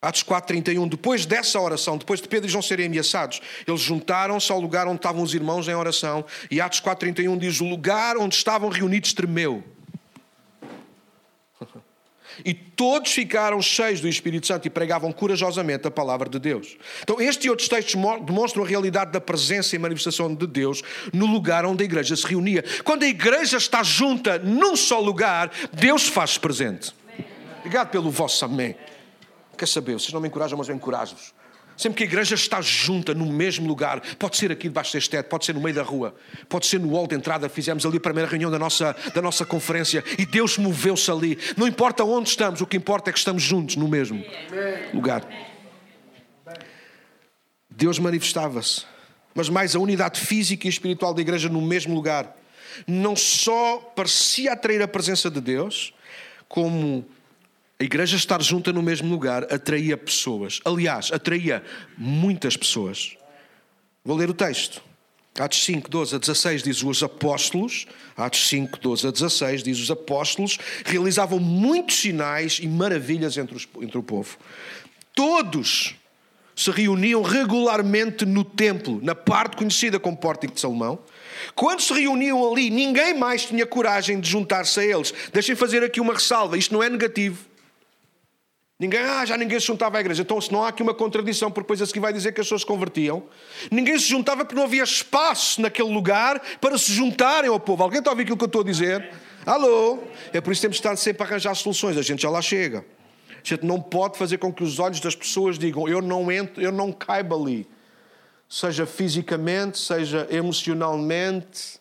[0.07, 4.61] Atos 4,31, depois dessa oração, depois de Pedro e João serem ameaçados, eles juntaram-se ao
[4.61, 6.25] lugar onde estavam os irmãos em oração.
[6.51, 9.65] E Atos 4,31 diz: O lugar onde estavam reunidos tremeu.
[12.45, 16.77] E todos ficaram cheios do Espírito Santo e pregavam corajosamente a palavra de Deus.
[17.03, 17.95] Então, este e outros textos
[18.27, 20.83] demonstram a realidade da presença e manifestação de Deus
[21.15, 22.63] no lugar onde a igreja se reunia.
[22.85, 26.93] Quando a igreja está junta num só lugar, Deus faz presente.
[27.61, 28.77] Obrigado pelo vosso amém.
[29.57, 29.95] Quer saber?
[29.95, 31.33] Vocês não me encorajam, mas eu encorajo-vos.
[31.77, 35.29] Sempre que a igreja está junta no mesmo lugar, pode ser aqui debaixo deste teto,
[35.29, 36.15] pode ser no meio da rua,
[36.49, 39.45] pode ser no hall de entrada, fizemos ali a primeira reunião da nossa, da nossa
[39.45, 41.39] conferência e Deus moveu-se ali.
[41.55, 44.25] Não importa onde estamos, o que importa é que estamos juntos no mesmo
[44.95, 45.29] lugar.
[47.69, 48.87] Deus manifestava-se,
[49.35, 52.35] mas mais a unidade física e espiritual da igreja no mesmo lugar.
[52.87, 55.93] Não só parecia atrair a presença de Deus,
[56.49, 57.07] como
[57.79, 60.61] a igreja estar junta no mesmo lugar atraía pessoas.
[60.65, 61.63] Aliás, atraía
[61.97, 63.17] muitas pessoas.
[64.05, 64.83] Vou ler o texto.
[65.39, 67.87] Atos 5, 12 a 16 diz os apóstolos,
[68.17, 73.69] Atos 5, 12 a 16 diz os apóstolos, realizavam muitos sinais e maravilhas entre, os,
[73.83, 74.39] entre o povo.
[75.15, 75.95] Todos
[76.55, 80.99] se reuniam regularmente no templo, na parte conhecida como Pórtico de Salomão.
[81.55, 85.13] Quando se reuniam ali, ninguém mais tinha coragem de juntar-se a eles.
[85.35, 87.46] Deixem fazer aqui uma ressalva, isto não é negativo.
[88.79, 90.21] Ninguém, ah, já ninguém se juntava à igreja.
[90.21, 92.47] Então, se não há aqui uma contradição, porque depois a seguir vai dizer que as
[92.47, 93.23] pessoas se convertiam.
[93.71, 97.83] Ninguém se juntava porque não havia espaço naquele lugar para se juntarem ao povo.
[97.83, 99.11] Alguém está a ouvir aquilo que eu estou a dizer?
[99.47, 100.01] Alô?
[100.31, 101.97] É por isso que temos de estar sempre a arranjar soluções.
[101.97, 102.85] A gente já lá chega.
[103.31, 106.61] A gente não pode fazer com que os olhos das pessoas digam eu não entro,
[106.61, 107.67] eu não caibo ali.
[108.47, 111.81] Seja fisicamente, seja emocionalmente.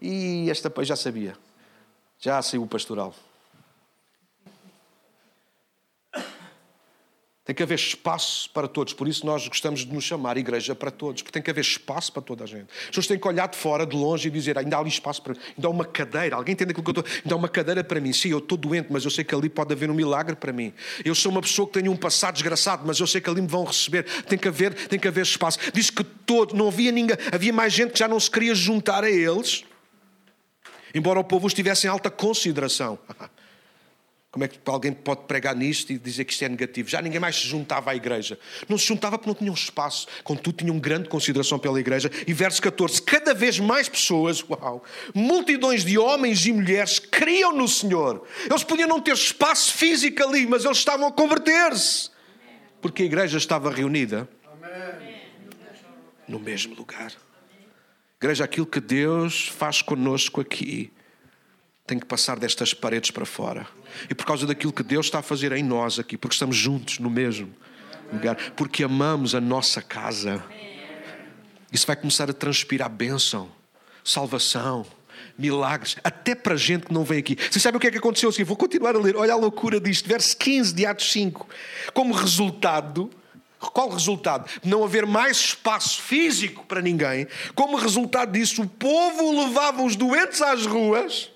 [0.00, 1.34] E esta já sabia.
[2.18, 3.14] Já saiu o pastoral.
[7.44, 8.92] Tem que haver espaço para todos.
[8.92, 12.12] Por isso nós gostamos de nos chamar igreja para todos, porque tem que haver espaço
[12.12, 12.66] para toda a gente.
[12.82, 15.20] As pessoas têm que olhar de fora, de longe e dizer: ainda há ali espaço
[15.20, 16.36] para mim, ainda há uma cadeira.
[16.36, 17.18] Alguém entende aquilo que eu estou?
[17.24, 18.12] Ainda há uma cadeira para mim.
[18.12, 20.72] Sim, eu estou doente, mas eu sei que ali pode haver um milagre para mim.
[21.04, 23.48] Eu sou uma pessoa que tem um passado desgraçado, mas eu sei que ali me
[23.48, 24.04] vão receber.
[24.04, 25.58] Tem que haver, tem que haver espaço.
[25.74, 29.02] Diz que todo, não havia ninguém, havia mais gente que já não se queria juntar
[29.02, 29.64] a eles,
[30.94, 33.00] embora o povo os tivesse em alta consideração.
[34.32, 36.88] Como é que alguém pode pregar nisto e dizer que isto é negativo?
[36.88, 38.38] Já ninguém mais se juntava à igreja.
[38.66, 40.06] Não se juntava porque não tinham espaço.
[40.24, 42.10] Contudo, tinham grande consideração pela igreja.
[42.26, 44.82] E verso 14: cada vez mais pessoas, uau,
[45.14, 48.26] multidões de homens e mulheres criam no Senhor.
[48.48, 52.10] Eles podiam não ter espaço físico ali, mas eles estavam a converter-se.
[52.80, 54.26] Porque a igreja estava reunida
[56.26, 57.12] no mesmo lugar.
[58.18, 60.90] Igreja, aquilo que Deus faz conosco aqui
[61.86, 63.66] tem que passar destas paredes para fora.
[64.08, 66.98] E por causa daquilo que Deus está a fazer em nós aqui, porque estamos juntos
[66.98, 67.52] no mesmo
[68.12, 70.42] lugar, porque amamos a nossa casa,
[71.72, 73.50] isso vai começar a transpirar bênção,
[74.04, 74.86] salvação,
[75.36, 77.36] milagres, até para gente que não vem aqui.
[77.50, 78.28] Você sabe o que é que aconteceu?
[78.28, 81.48] Assim, vou continuar a ler, olha a loucura disto, verso 15 de Atos 5.
[81.94, 83.10] Como resultado,
[83.58, 84.48] qual resultado?
[84.62, 87.26] Não haver mais espaço físico para ninguém.
[87.54, 91.31] Como resultado disso, o povo levava os doentes às ruas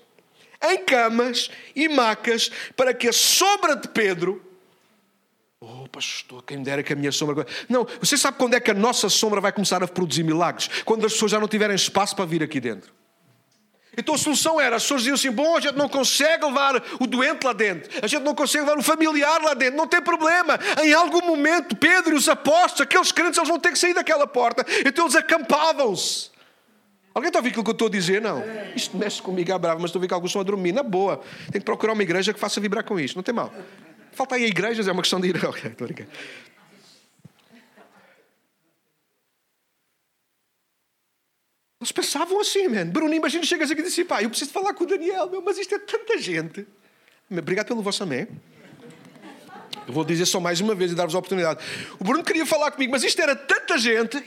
[0.63, 4.43] em camas e macas, para que a sombra de Pedro.
[5.59, 7.45] Oh, pastor, quem dera que a minha sombra.
[7.67, 10.69] Não, você sabe quando é que a nossa sombra vai começar a produzir milagres?
[10.85, 12.93] Quando as pessoas já não tiverem espaço para vir aqui dentro.
[13.97, 17.07] Então a solução era: as pessoas diziam assim, bom, a gente não consegue levar o
[17.07, 20.59] doente lá dentro, a gente não consegue levar o familiar lá dentro, não tem problema.
[20.83, 24.27] Em algum momento, Pedro e os apóstolos, aqueles crentes, eles vão ter que sair daquela
[24.27, 24.63] porta.
[24.85, 26.36] Então eles acampavam-se.
[27.17, 28.21] Alguém está a ouvir aquilo que eu estou a dizer?
[28.21, 28.43] Não.
[28.75, 30.71] Isto mexe comigo à brava, mas estou a ver que alguns estão a dormir.
[30.71, 31.19] Na boa.
[31.51, 33.15] Tem que procurar uma igreja que faça vibrar com isto.
[33.15, 33.51] Não tem mal.
[34.11, 35.35] Falta aí igrejas, é uma questão de ir.
[35.43, 36.07] Ok, estou a brincar.
[41.81, 42.85] Eles pensavam assim, man.
[42.85, 45.57] Bruno, imagina, chegas aqui e dizes, pá, eu preciso falar com o Daniel, meu, mas
[45.57, 46.67] isto é tanta gente.
[47.31, 48.27] Obrigado pelo vosso amém.
[49.87, 51.65] Eu vou dizer só mais uma vez e dar-vos a oportunidade.
[51.99, 54.23] O Bruno queria falar comigo, mas isto era tanta gente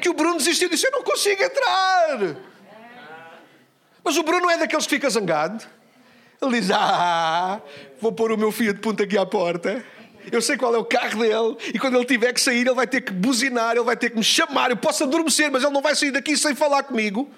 [0.00, 2.36] que o Bruno desistiu e disse: Eu não consigo entrar.
[4.02, 5.64] Mas o Bruno é daqueles que fica zangado.
[6.40, 7.60] Ele diz: Ah,
[8.00, 9.84] vou pôr o meu filho de ponta aqui à porta.
[10.30, 11.56] Eu sei qual é o carro dele.
[11.74, 14.16] E quando ele tiver que sair, ele vai ter que buzinar, ele vai ter que
[14.16, 14.70] me chamar.
[14.70, 17.30] Eu posso adormecer, mas ele não vai sair daqui sem falar comigo.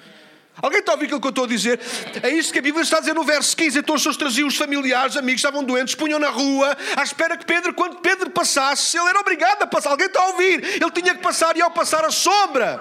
[0.60, 1.80] Alguém está a ouvir aquilo que eu estou a dizer?
[2.22, 3.78] É isso que a Bíblia está a dizer no verso 15.
[3.78, 7.46] Então as pessoas traziam os familiares, amigos, estavam doentes, punham na rua, à espera que
[7.46, 9.90] Pedro, quando Pedro passasse, ele era obrigado a passar.
[9.90, 10.62] Alguém está a ouvir?
[10.62, 12.80] Ele tinha que passar e ao passar a sombra.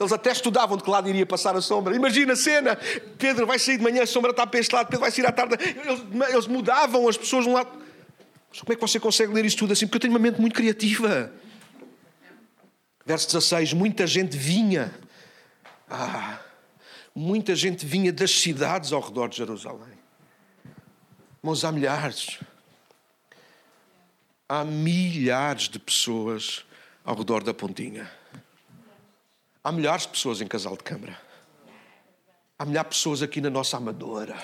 [0.00, 1.94] Eles até estudavam de que lado iria passar a sombra.
[1.94, 2.76] Imagina a cena:
[3.18, 5.32] Pedro vai sair de manhã, a sombra está para este lado, Pedro vai sair à
[5.32, 5.56] tarde.
[5.60, 7.68] Eles, eles mudavam as pessoas de um lado.
[8.60, 9.86] Como é que você consegue ler isto tudo assim?
[9.86, 11.30] Porque eu tenho uma mente muito criativa.
[13.04, 14.94] Verso 16: Muita gente vinha.
[15.90, 16.38] Ah,
[17.18, 19.98] muita gente vinha das cidades ao redor de Jerusalém.
[21.42, 22.38] Irmãos, há milhares.
[24.48, 26.64] Há milhares de pessoas
[27.04, 28.08] ao redor da pontinha.
[29.64, 31.20] Há milhares de pessoas em casal de câmara.
[32.56, 34.36] Há milhares de pessoas aqui na nossa amadora.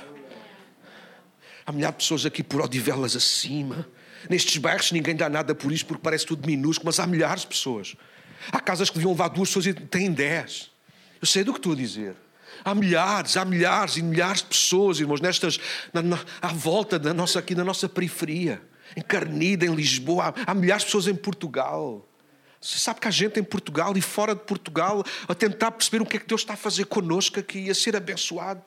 [1.65, 3.89] Há milhares de pessoas aqui por Odivelas acima.
[4.29, 7.49] Nestes bairros ninguém dá nada por isto porque parece tudo minúsculo, mas há milhares de
[7.49, 7.95] pessoas.
[8.51, 10.71] Há casas que deviam levar duas pessoas e têm dez.
[11.21, 12.24] Eu sei do que estou a dizer.
[12.65, 15.59] Há milhares, há milhares e milhares de pessoas, irmãos, nestas,
[15.93, 18.61] na, na, à volta da nossa, aqui na nossa periferia.
[18.97, 22.09] Em Carnida, em Lisboa, há, há milhares de pessoas em Portugal.
[22.61, 26.07] Você sabe que há gente em Portugal e fora de Portugal a tentar perceber o
[26.07, 28.63] que é que Deus está a fazer connosco aqui, a ser abençoado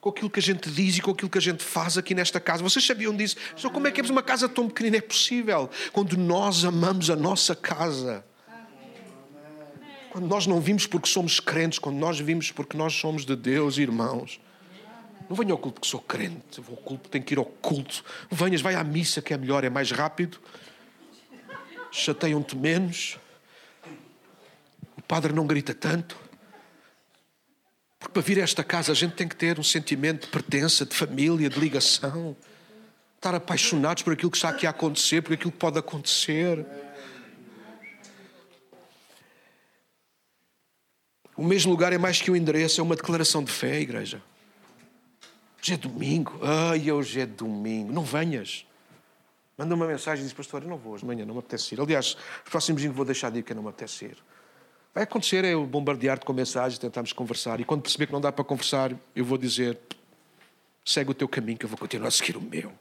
[0.00, 2.40] com aquilo que a gente diz e com aquilo que a gente faz aqui nesta
[2.40, 2.60] casa.
[2.62, 3.36] Vocês sabiam disso?
[3.54, 4.96] Só como é que é uma casa tão pequenina?
[4.96, 8.24] É possível quando nós amamos a nossa casa.
[10.12, 13.78] Quando nós não vimos porque somos crentes, quando nós vimos porque nós somos de Deus,
[13.78, 14.38] irmãos.
[15.26, 18.04] Não venha ao culto que sou crente, vou ao culto, tenho que ir ao culto.
[18.30, 20.38] Venhas, vai à missa que é melhor, é mais rápido.
[21.90, 23.18] Chateiam-te menos.
[24.98, 26.14] O padre não grita tanto.
[27.98, 30.84] Porque para vir a esta casa a gente tem que ter um sentimento de pertença,
[30.84, 32.36] de família, de ligação.
[33.16, 36.66] Estar apaixonados por aquilo que está aqui a acontecer, por aquilo que pode acontecer.
[41.36, 44.22] O mesmo lugar é mais que um endereço, é uma declaração de fé, igreja.
[45.62, 46.38] Hoje é domingo.
[46.42, 47.92] Ai, hoje é domingo.
[47.92, 48.66] Não venhas.
[49.56, 51.74] Manda uma mensagem e diz, pastor, eu não vou hoje de manhã, não me apetece
[51.74, 51.80] ir.
[51.80, 54.16] Aliás, os próximos dias vou deixar de ir, que não me apetece ir.
[54.94, 57.60] Vai acontecer é eu bombardear-te com mensagens, tentarmos conversar.
[57.60, 59.78] E quando perceber que não dá para conversar, eu vou dizer,
[60.84, 62.72] segue o teu caminho, que eu vou continuar a seguir o meu.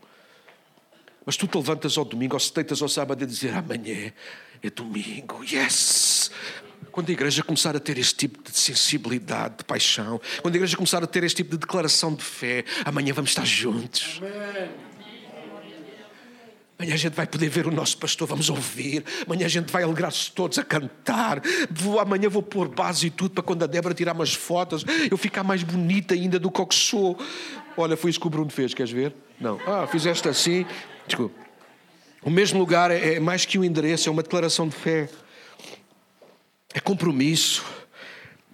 [1.25, 4.11] Mas tu te levantas ao domingo, ou se deitas ao sábado a dizer, amanhã
[4.61, 6.31] é domingo, yes!
[6.91, 10.75] Quando a igreja começar a ter este tipo de sensibilidade, de paixão, quando a igreja
[10.75, 14.21] começar a ter este tipo de declaração de fé, amanhã vamos estar juntos.
[16.77, 19.05] Amanhã a gente vai poder ver o nosso pastor, vamos ouvir.
[19.25, 21.39] Amanhã a gente vai alegrar-se todos a cantar.
[21.69, 25.15] Vou, amanhã vou pôr base e tudo para quando a Débora tirar umas fotos, eu
[25.15, 27.17] ficar mais bonita ainda do que que sou.
[27.77, 29.13] Olha, foi isso que o Bruno fez, queres ver?
[29.39, 29.59] Não.
[29.65, 30.65] Ah, fizeste assim.
[31.07, 31.39] Desculpa.
[32.23, 35.07] O mesmo lugar é, é mais que um endereço, é uma declaração de fé
[36.73, 37.65] é compromisso,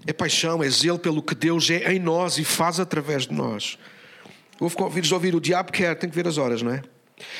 [0.05, 3.77] é paixão, é zelo pelo que Deus é em nós e faz através de nós.
[4.75, 6.81] Convidos a ouvir, o diabo quer, tem que ver as horas, não é?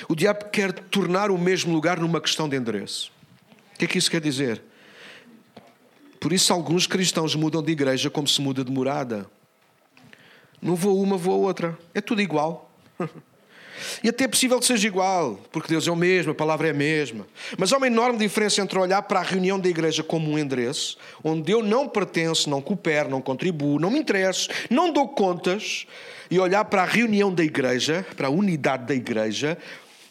[0.08, 3.12] O diabo quer tornar o mesmo lugar numa questão de endereço.
[3.74, 4.62] O que é que isso quer dizer?
[6.20, 9.30] Por isso, alguns cristãos mudam de igreja como se muda de morada.
[10.62, 11.78] Não vou uma, vou outra.
[11.94, 12.72] É tudo igual.
[14.04, 16.72] E até é possível que seja igual, porque Deus é o mesmo, a palavra é
[16.72, 17.28] a mesma.
[17.58, 20.98] Mas há uma enorme diferença entre olhar para a reunião da igreja como um endereço,
[21.24, 25.86] onde eu não pertenço, não coopero, não contribuo, não me interesso, não dou contas,
[26.30, 29.58] e olhar para a reunião da igreja, para a unidade da igreja,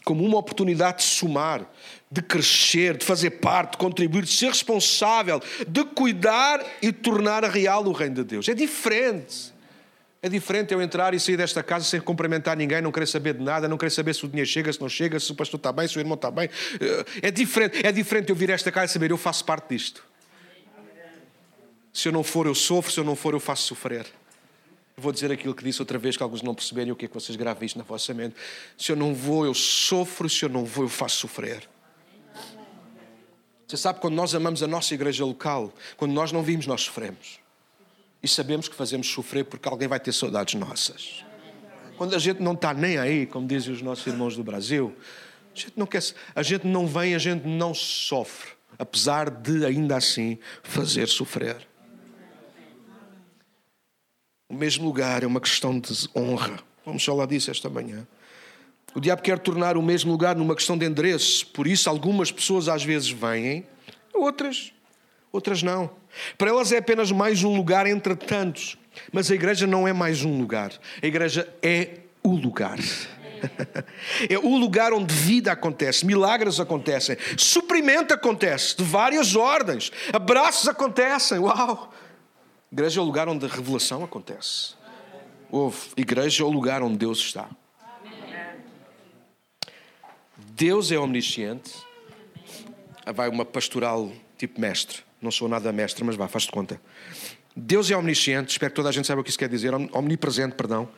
[0.04, 1.66] como uma oportunidade de somar,
[2.10, 7.84] de crescer, de fazer parte, de contribuir, de ser responsável, de cuidar e tornar real
[7.84, 8.48] o reino de Deus.
[8.48, 9.52] É diferente.
[10.26, 13.44] É diferente eu entrar e sair desta casa sem cumprimentar ninguém, não querer saber de
[13.44, 15.70] nada, não querer saber se o dinheiro chega, se não chega, se o pastor está
[15.70, 16.50] bem, se o irmão está bem.
[17.22, 20.04] É diferente, é diferente eu vir a esta casa e saber eu faço parte disto.
[21.92, 24.04] Se eu não for, eu sofro, se eu não for, eu faço sofrer.
[24.96, 27.14] Vou dizer aquilo que disse outra vez, que alguns não perceberem o que é que
[27.14, 28.34] vocês gravam isto na vossa mente.
[28.76, 31.68] Se eu não vou, eu sofro, se eu não vou, eu faço sofrer.
[33.64, 37.45] Você sabe, quando nós amamos a nossa igreja local, quando nós não vimos, nós sofremos
[38.26, 41.24] e sabemos que fazemos sofrer porque alguém vai ter saudades nossas.
[41.96, 44.94] Quando a gente não está nem aí, como dizem os nossos irmãos do Brasil,
[45.54, 46.02] a gente não, quer,
[46.34, 51.56] a gente não vem, a gente não sofre, apesar de ainda assim fazer sofrer.
[54.48, 56.58] O mesmo lugar é uma questão de honra.
[56.84, 58.06] Vamos falar disso esta manhã.
[58.92, 62.68] O diabo quer tornar o mesmo lugar numa questão de endereço, por isso algumas pessoas
[62.68, 63.64] às vezes vêm,
[64.12, 64.72] outras,
[65.36, 65.90] outras não.
[66.36, 68.76] Para elas é apenas mais um lugar entre tantos.
[69.12, 70.72] Mas a igreja não é mais um lugar.
[71.02, 72.78] A igreja é o lugar.
[74.30, 81.38] É o lugar onde vida acontece, milagres acontecem, suprimento acontece de várias ordens, abraços acontecem.
[81.38, 81.92] Uau!
[82.72, 84.74] Igreja é o lugar onde a revelação acontece.
[85.50, 85.78] Houve.
[85.96, 87.48] Igreja é o lugar onde Deus está.
[90.36, 91.72] Deus é omnisciente.
[93.14, 95.02] Vai uma pastoral tipo mestre.
[95.26, 96.80] Não sou nada mestre, mas vá, faz-te conta.
[97.56, 100.54] Deus é omnisciente, espero que toda a gente saiba o que isso quer dizer, omnipresente,
[100.54, 100.88] perdão.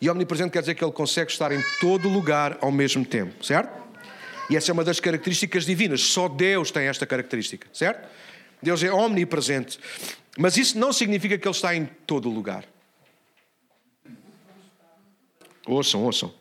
[0.00, 3.82] E omnipresente quer dizer que Ele consegue estar em todo lugar ao mesmo tempo, certo?
[4.48, 6.00] E essa é uma das características divinas.
[6.00, 8.08] Só Deus tem esta característica, certo?
[8.62, 9.80] Deus é omnipresente.
[10.38, 12.64] Mas isso não significa que Ele está em todo lugar.
[15.66, 16.32] Ouçam, ouçam.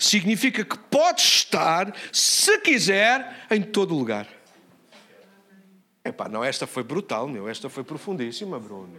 [0.00, 4.37] Significa que pode estar, se quiser, em todo lugar.
[6.08, 7.48] Epá, não, esta foi brutal, meu.
[7.48, 8.96] Esta foi profundíssima, Bruno.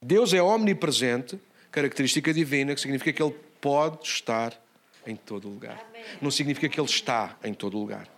[0.00, 1.38] Deus é omnipresente,
[1.70, 4.56] característica divina, que significa que Ele pode estar
[5.04, 5.84] em todo lugar.
[6.20, 8.08] Não significa que Ele está em todo lugar.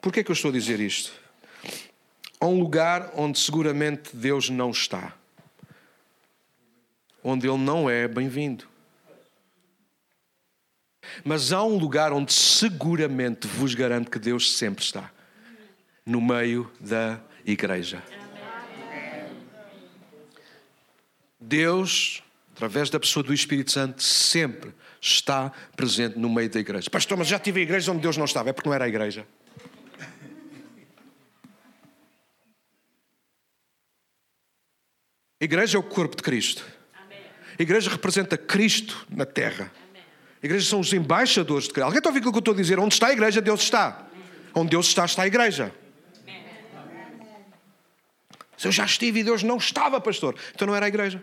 [0.00, 1.12] Por que é que eu estou a dizer isto?
[2.40, 5.14] Há um lugar onde seguramente Deus não está.
[7.22, 8.66] Onde Ele não é bem-vindo.
[11.24, 15.12] Mas há um lugar onde seguramente vos garanto que Deus sempre está
[16.06, 18.00] no meio da igreja.
[21.40, 22.22] Deus,
[22.54, 26.88] através da pessoa do Espírito Santo, sempre está presente no meio da igreja.
[26.88, 28.88] Pastor, mas já tive a igreja onde Deus não estava, é porque não era a
[28.88, 29.26] igreja.
[35.38, 36.64] A igreja é o corpo de Cristo.
[37.58, 39.72] A igreja representa Cristo na terra.
[40.42, 41.84] A igreja são os embaixadores de Cristo.
[41.84, 42.78] Alguém está a ouvir aquilo que eu estou a dizer?
[42.78, 44.06] Onde está a igreja, Deus está.
[44.54, 45.74] Onde Deus está, está a igreja.
[48.66, 51.22] Eu já estive e Deus não estava, pastor, então não era a igreja.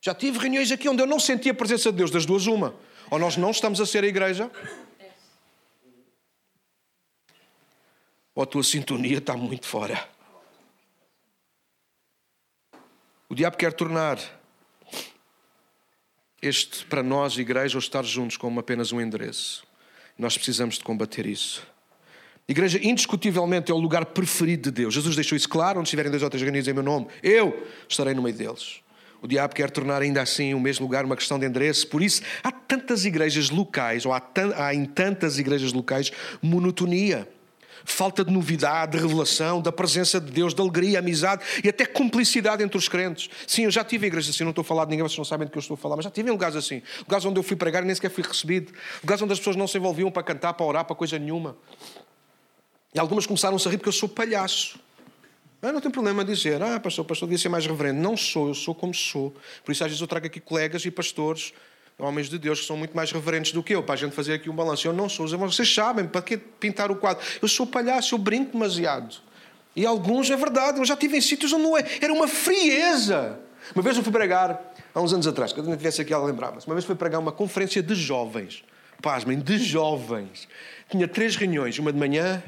[0.00, 2.74] Já tive reuniões aqui onde eu não sentia a presença de Deus, das duas, uma.
[3.10, 4.50] Ou nós não estamos a ser a igreja,
[8.34, 10.08] ou a tua sintonia está muito fora.
[13.28, 14.18] O diabo quer tornar
[16.40, 19.62] este, para nós, igreja, ou estar juntos como apenas um endereço.
[20.16, 21.73] Nós precisamos de combater isso.
[22.46, 24.92] Igreja, indiscutivelmente, é o lugar preferido de Deus.
[24.92, 28.12] Jesus deixou isso claro: onde estiverem dois ou três reunidos em meu nome, eu estarei
[28.12, 28.80] no meio deles.
[29.22, 31.86] O diabo quer tornar ainda assim o mesmo lugar uma questão de endereço.
[31.86, 34.22] Por isso, há tantas igrejas locais, ou há,
[34.56, 37.26] há em tantas igrejas locais, monotonia
[37.84, 42.62] falta de novidade, de revelação, da presença de Deus, de alegria, amizade e até cumplicidade
[42.62, 43.28] entre os crentes.
[43.46, 45.46] Sim, eu já tive igrejas assim, não estou a falar de ninguém, vocês não sabem
[45.46, 46.82] do que eu estou a falar, mas já tive em lugares assim.
[47.00, 48.72] Lugares onde eu fui pregar e nem sequer fui recebido.
[49.02, 51.56] Lugares onde as pessoas não se envolviam para cantar, para orar, para coisa nenhuma.
[52.94, 54.78] E algumas começaram-se a rir porque eu sou palhaço.
[55.60, 57.98] Não tem problema dizer, ah, pastor, pastor devia ser mais reverendo.
[57.98, 59.34] Não sou, eu sou como sou.
[59.64, 61.54] Por isso às vezes eu trago aqui colegas e pastores,
[61.98, 64.34] homens de Deus, que são muito mais reverentes do que eu, para a gente fazer
[64.34, 64.86] aqui um balanço.
[64.86, 67.24] Eu não sou, vocês sabem, para que pintar o quadro?
[67.40, 69.16] Eu sou palhaço, eu brinco demasiado.
[69.74, 73.40] E alguns, é verdade, eu já estive em sítios onde não é, era uma frieza.
[73.74, 76.66] Uma vez eu fui pregar, há uns anos atrás, quando eu estivesse aqui, ela lembrava-se.
[76.66, 78.62] Uma vez fui pregar uma conferência de jovens.
[79.02, 80.46] Pasmem, de jovens.
[80.90, 82.42] Tinha três reuniões, uma de manhã,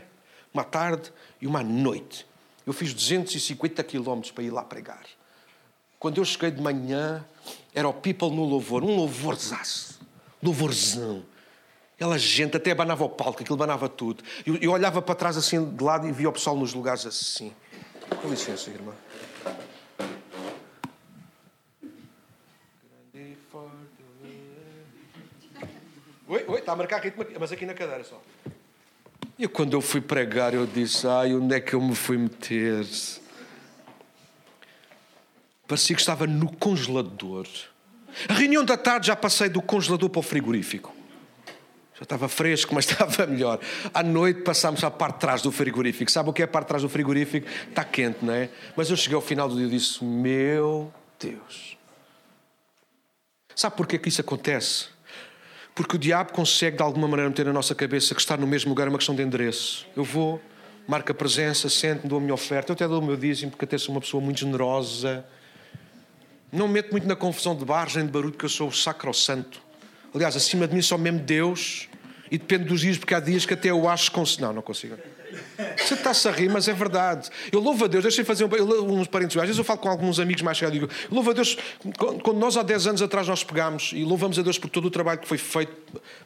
[0.56, 2.26] uma tarde e uma noite.
[2.66, 5.04] Eu fiz 250 quilómetros para ir lá pregar.
[5.98, 7.24] Quando eu cheguei de manhã,
[7.74, 10.00] era o people no louvor, um louvorzaço,
[10.42, 11.24] louvorzão.
[11.94, 14.24] Aquela gente até abanava o palco, aquilo abanava tudo.
[14.46, 17.52] Eu, eu olhava para trás assim de lado e via o pessoal nos lugares assim.
[18.22, 18.92] Com licença, irmã.
[26.28, 28.20] Oi, oi, está a marcar ritmo, mas aqui na cadeira só.
[29.38, 32.86] E quando eu fui pregar, eu disse: Ai, onde é que eu me fui meter?
[35.68, 37.46] Parecia que estava no congelador.
[38.28, 40.94] A reunião da tarde já passei do congelador para o frigorífico.
[41.94, 43.60] Já estava fresco, mas estava melhor.
[43.92, 46.10] À noite passámos à parte de trás do frigorífico.
[46.10, 47.46] Sabe o que é a parte de trás do frigorífico?
[47.68, 48.48] Está quente, não é?
[48.74, 51.76] Mas eu cheguei ao final do dia e disse: Meu Deus.
[53.54, 54.95] Sabe porquê que isso acontece?
[55.76, 58.70] Porque o diabo consegue de alguma maneira meter na nossa cabeça que estar no mesmo
[58.70, 59.86] lugar é uma questão de endereço.
[59.94, 60.40] Eu vou,
[60.88, 62.72] marco a presença, sento-me, dou a minha oferta.
[62.72, 65.22] Eu até dou o meu dízimo porque até sou uma pessoa muito generosa.
[66.50, 68.72] Não me meto muito na confusão de barros nem de barulho porque eu sou o
[68.72, 69.60] sacrosanto.
[70.14, 71.90] Aliás, acima de mim só mesmo Deus
[72.30, 74.10] e depende dos dias, porque há dias que até eu acho.
[74.12, 74.38] Cons...
[74.38, 74.96] Não, não consigo.
[75.76, 77.30] Você está-se a rir, mas é verdade.
[77.50, 79.36] Eu louvo a Deus, deixem fazer um, uns parênteses.
[79.36, 81.56] Às vezes eu falo com alguns amigos mais chegados e digo: louvo a Deus,
[81.98, 84.90] quando nós há 10 anos atrás nós pegámos e louvamos a Deus por todo o
[84.90, 85.72] trabalho que foi feito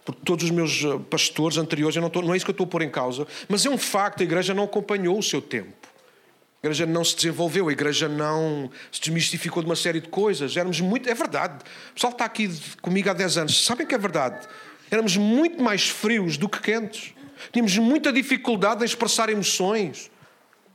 [0.04, 2.54] por todos os meus eh, pastores anteriores, eu não, estou, não é isso que eu
[2.54, 5.40] estou a pôr em causa, mas é um facto, a igreja não acompanhou o seu
[5.40, 5.90] tempo.
[6.62, 10.54] A igreja não se desenvolveu, a igreja não se desmistificou de uma série de coisas.
[10.54, 11.08] Éramos muito.
[11.08, 11.64] É verdade.
[11.90, 12.50] O pessoal está aqui
[12.82, 13.64] comigo há 10 anos.
[13.64, 14.46] Sabem que é verdade?
[14.90, 17.14] Éramos muito mais frios do que quentes.
[17.52, 20.10] Tínhamos muita dificuldade em expressar emoções,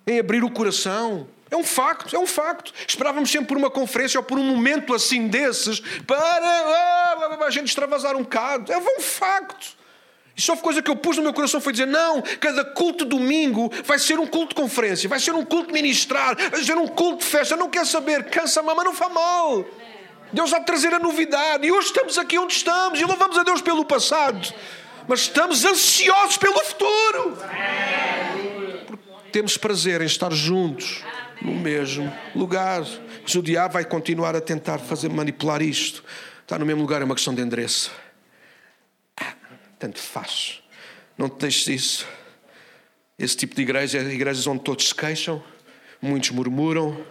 [0.06, 1.28] em abrir o coração.
[1.50, 2.74] É um facto, é um facto.
[2.88, 7.68] Esperávamos sempre por uma conferência ou por um momento assim desses para ah, a gente
[7.68, 8.72] extravasar um bocado.
[8.72, 9.76] É um facto.
[10.38, 13.72] E só coisa que eu pus no meu coração foi dizer: não, cada culto domingo
[13.86, 17.20] vai ser um culto de conferência, vai ser um culto ministrar, vai ser um culto
[17.20, 17.56] de festa.
[17.56, 19.66] Não quer saber, cansa-me, mas não faz mal.
[20.34, 21.66] Deus de trazer a novidade.
[21.66, 24.54] E hoje estamos aqui onde estamos e louvamos a Deus pelo passado.
[25.08, 27.38] Mas estamos ansiosos pelo futuro.
[28.88, 31.04] Porque temos prazer em estar juntos
[31.42, 32.84] no mesmo lugar.
[33.22, 36.04] Mas o diabo vai continuar a tentar fazer manipular isto.
[36.42, 37.92] Estar no mesmo lugar é uma questão de endereço.
[39.18, 39.34] Ah,
[39.80, 40.62] tanto faz.
[41.18, 42.08] Não te deixes isso.
[43.18, 45.42] Esse tipo de igreja é igrejas onde todos se queixam,
[46.02, 47.02] muitos murmuram,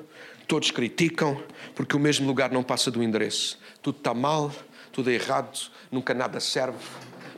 [0.47, 1.42] todos criticam,
[1.74, 3.59] porque o mesmo lugar não passa do endereço.
[3.80, 4.53] Tudo está mal,
[4.92, 5.59] tudo é errado,
[5.90, 6.78] nunca nada serve.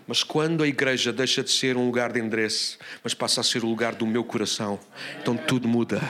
[0.07, 3.65] Mas quando a igreja deixa de ser um lugar de endereço, mas passa a ser
[3.65, 4.79] o lugar do meu coração,
[5.21, 6.01] então tudo muda.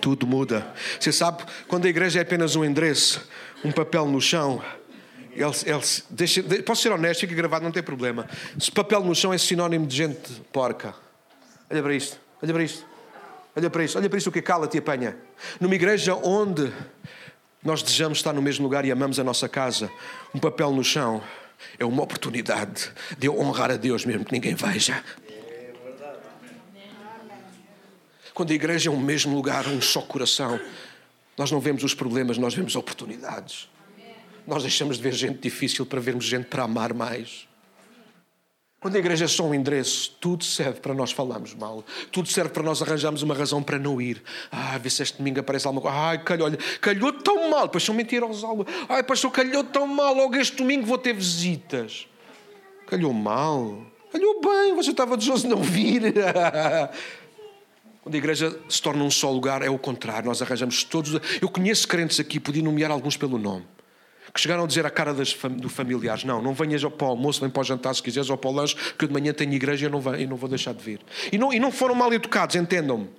[0.00, 0.66] Tudo muda.
[0.98, 3.28] Você sabe, quando a igreja é apenas um endereço,
[3.62, 4.62] um papel no chão,
[5.32, 8.26] ele, ele, deixa, posso ser honesto, fica gravado, não tem problema.
[8.58, 10.94] Se papel no chão é sinónimo de gente porca.
[11.70, 12.86] Olha para isto, olha para isto,
[13.54, 15.16] olha para isto, olha para isto o que cala-te e apanha.
[15.60, 16.72] Numa igreja onde
[17.62, 19.90] nós desejamos estar no mesmo lugar e amamos a nossa casa,
[20.34, 21.22] um papel no chão
[21.78, 25.02] é uma oportunidade de eu honrar a Deus mesmo que ninguém veja.
[28.32, 30.60] Quando a igreja é um mesmo lugar, um só coração,
[31.36, 33.68] nós não vemos os problemas, nós vemos oportunidades.
[34.46, 37.47] Nós deixamos de ver gente difícil para vermos gente para amar mais.
[38.80, 41.84] Quando a igreja é só um endereço, tudo serve para nós falarmos mal.
[42.12, 44.22] Tudo serve para nós arranjarmos uma razão para não ir.
[44.52, 45.96] Ah, vê se este domingo aparece alguma coisa.
[45.96, 47.68] Ai, calhou, olha, calhou tão mal.
[47.68, 48.44] Pois são mentirosos.
[48.88, 50.14] Ai, pastor, calhou tão mal.
[50.14, 52.06] Logo este domingo vou ter visitas.
[52.86, 53.84] Calhou mal.
[54.12, 56.14] Calhou bem, você estava desejoso de não vir.
[58.00, 60.28] Quando a igreja se torna um só lugar, é o contrário.
[60.28, 61.20] Nós arranjamos todos.
[61.42, 63.66] Eu conheço crentes aqui, podia nomear alguns pelo nome
[64.38, 67.40] que chegaram a dizer à cara das, do familiares: Não, não venhas para o almoço,
[67.40, 69.52] vem para o jantar se quiseres, ou para o lanche, que eu de manhã tenho
[69.52, 71.00] igreja e não, vou, eu não vou deixar de vir.
[71.32, 73.10] E não, e não foram mal educados, entendam-me.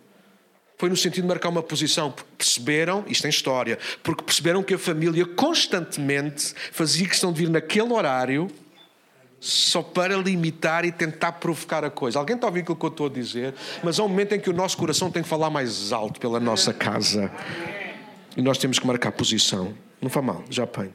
[0.78, 4.74] Foi no sentido de marcar uma posição, porque perceberam, isto é história, porque perceberam que
[4.74, 8.48] a família constantemente fazia questão de vir naquele horário
[9.42, 12.18] só para limitar e tentar provocar a coisa.
[12.18, 13.54] Alguém está a ouvir aquilo que eu estou a dizer?
[13.84, 16.40] Mas há um momento em que o nosso coração tem que falar mais alto pela
[16.40, 17.30] nossa casa.
[18.38, 19.76] E nós temos que marcar posição.
[20.02, 20.94] Não faz mal, já apanho.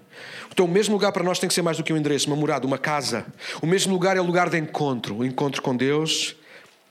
[0.51, 2.37] Então, o mesmo lugar para nós tem que ser mais do que um endereço, uma
[2.37, 3.27] morada, uma casa.
[3.61, 6.37] O mesmo lugar é o lugar de encontro o encontro com Deus,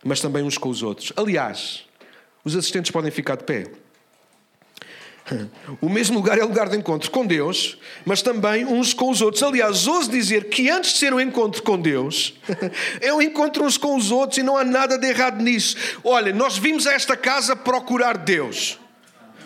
[0.04, 1.12] mas também uns com os outros.
[1.16, 1.86] Aliás,
[2.44, 3.64] os assistentes podem ficar de pé.
[5.82, 9.22] O mesmo lugar é o lugar de encontro com Deus, mas também uns com os
[9.22, 9.42] outros.
[9.42, 12.34] Aliás, ouso dizer que antes de ser um encontro com Deus,
[13.00, 15.78] é um encontro uns com os outros e não há nada de errado nisso.
[16.04, 18.78] Olha, nós vimos a esta casa procurar Deus.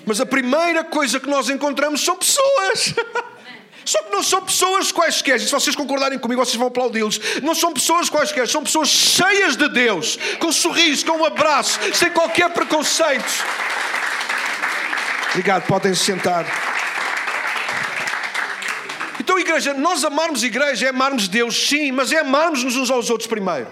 [0.08, 2.96] Mas a primeira coisa que nós encontramos são pessoas.
[3.84, 7.20] Só que não são pessoas quaisquer, e se vocês concordarem comigo, vocês vão aplaudi-los.
[7.42, 11.80] Não são pessoas quaisquer, são pessoas cheias de Deus, com um sorriso, com um abraço,
[11.94, 13.46] sem qualquer preconceito.
[15.30, 16.46] Obrigado, podem se sentar.
[19.20, 23.28] Então, igreja, nós amarmos igreja é amarmos Deus, sim, mas é amarmos-nos uns aos outros
[23.28, 23.68] primeiro.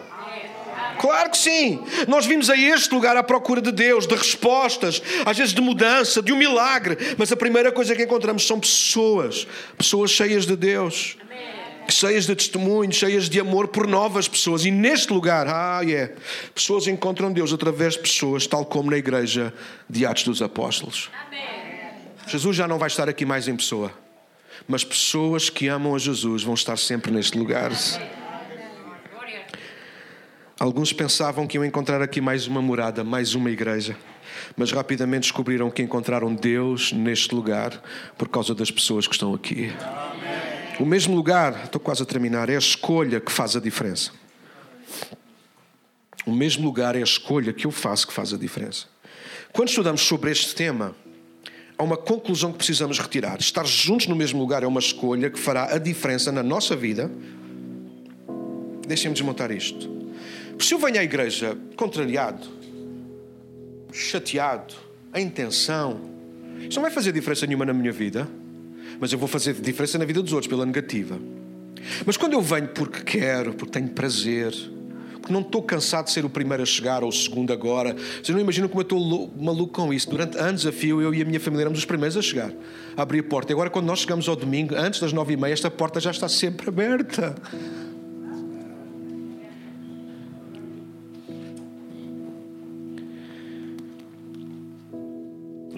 [1.00, 1.84] Claro que sim.
[2.08, 6.22] Nós vimos a este lugar à procura de Deus, de respostas, às vezes de mudança,
[6.22, 6.98] de um milagre.
[7.18, 11.18] Mas a primeira coisa que encontramos são pessoas, pessoas cheias de Deus.
[11.88, 14.66] Cheias de testemunho, cheias de amor por novas pessoas.
[14.66, 16.14] E neste lugar, ah, é, yeah,
[16.54, 19.54] pessoas encontram Deus através de pessoas, tal como na igreja
[19.88, 21.12] de Atos dos Apóstolos.
[22.28, 23.92] Jesus já não vai estar aqui mais em pessoa,
[24.68, 27.72] mas pessoas que amam a Jesus vão estar sempre neste lugar.
[30.58, 33.98] Alguns pensavam que iam encontrar aqui mais uma morada, mais uma igreja,
[34.56, 37.84] mas rapidamente descobriram que encontraram Deus neste lugar
[38.18, 39.74] por causa das pessoas que estão aqui.
[40.80, 44.12] O mesmo lugar, estou quase a terminar, é a escolha que faz a diferença.
[46.26, 48.86] O mesmo lugar é a escolha que eu faço que faz a diferença.
[49.52, 50.96] Quando estudamos sobre este tema,
[51.78, 53.42] há uma conclusão que precisamos retirar.
[53.42, 57.12] Estar juntos no mesmo lugar é uma escolha que fará a diferença na nossa vida.
[58.88, 60.05] Deixem-me desmontar isto.
[60.60, 62.48] Se eu venho à igreja contrariado,
[63.92, 64.74] chateado,
[65.14, 66.02] em tensão,
[66.68, 68.28] isso não vai fazer diferença nenhuma na minha vida,
[69.00, 71.20] mas eu vou fazer diferença na vida dos outros pela negativa.
[72.06, 74.54] Mas quando eu venho porque quero, porque tenho prazer,
[75.26, 78.30] porque não estou cansado de ser o primeiro a chegar ou o segundo agora, vocês
[78.30, 80.10] não imaginam como eu estou maluco com isso.
[80.10, 82.52] Durante anos a fio, eu e a minha família éramos os primeiros a chegar,
[82.96, 83.52] a abrir a porta.
[83.52, 86.12] E agora, quando nós chegamos ao domingo, antes das nove e meia, esta porta já
[86.12, 87.36] está sempre aberta.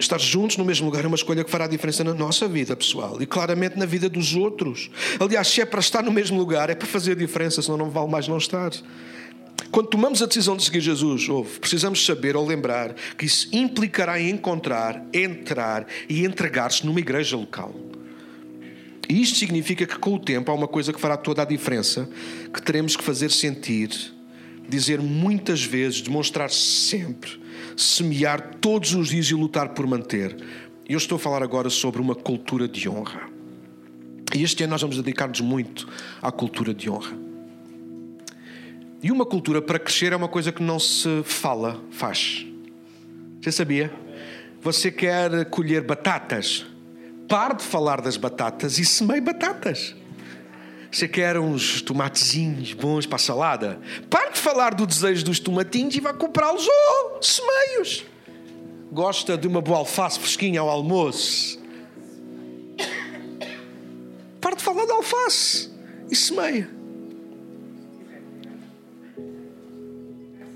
[0.08, 3.20] Estar juntos no mesmo lugar é uma escolha que fará diferença na nossa vida pessoal
[3.20, 4.90] e claramente na vida dos outros.
[5.20, 8.10] Aliás, se é para estar no mesmo lugar, é para fazer diferença, senão não vale
[8.10, 8.70] mais não estar.
[9.70, 14.18] Quando tomamos a decisão de seguir Jesus, ouve, precisamos saber ou lembrar que isso implicará
[14.18, 17.74] em encontrar, entrar e entregar-se numa igreja local.
[19.10, 22.08] E isto significa que com o tempo há uma coisa que fará toda a diferença,
[22.50, 23.90] que teremos que fazer sentir,
[24.66, 27.38] dizer muitas vezes, demonstrar sempre,
[27.78, 30.36] semear todos os dias e lutar por manter.
[30.88, 33.28] Eu estou a falar agora sobre uma cultura de honra.
[34.34, 35.88] E este ano nós vamos dedicar-nos muito
[36.20, 37.16] à cultura de honra.
[39.00, 42.44] E uma cultura para crescer é uma coisa que não se fala, faz.
[43.40, 43.92] Você sabia?
[44.60, 46.66] Você quer colher batatas?
[47.28, 49.94] Pare de falar das batatas e semeie batatas.
[50.90, 53.78] Você quer uns tomatezinhos bons para salada?
[54.08, 58.04] Pare de falar do desejo dos tomatinhos e vá comprá-los ou oh, semeios.
[58.90, 61.58] Gosta de uma boa alface fresquinha ao almoço?
[64.40, 65.70] Pare de falar da alface
[66.10, 66.70] e semeia.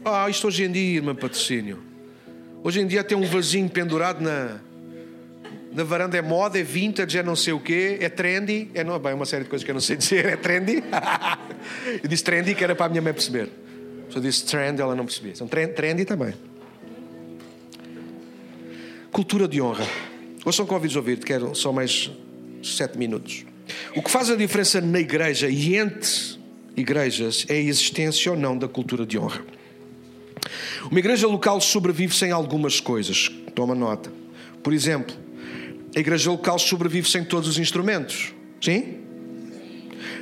[0.04, 1.82] Ah, isto hoje em dia, irmã patrocínio.
[2.64, 4.60] Hoje em dia tem um vasinho pendurado na,
[5.74, 6.16] na varanda.
[6.16, 8.70] É moda, é vintage, é não sei o quê, é trendy.
[8.74, 10.26] É, não, bem, uma série de coisas que eu não sei dizer.
[10.26, 10.82] É trendy.
[12.02, 13.48] eu disse trendy que era para a minha mãe perceber.
[14.10, 15.32] Se eu disse trend, ela não percebia.
[15.32, 16.34] Então, trendy também.
[19.10, 19.86] Cultura de honra.
[20.44, 22.10] Ouçam com ouvidos ouvir, quero só mais
[22.62, 23.44] sete minutos.
[23.94, 26.38] O que faz a diferença na igreja e entre
[26.76, 29.42] igrejas é a existência ou não da cultura de honra.
[30.90, 33.30] Uma igreja local sobrevive sem algumas coisas.
[33.54, 34.12] Toma nota.
[34.62, 35.14] Por exemplo,
[35.94, 38.32] a igreja local sobrevive sem todos os instrumentos.
[38.60, 39.00] Sim?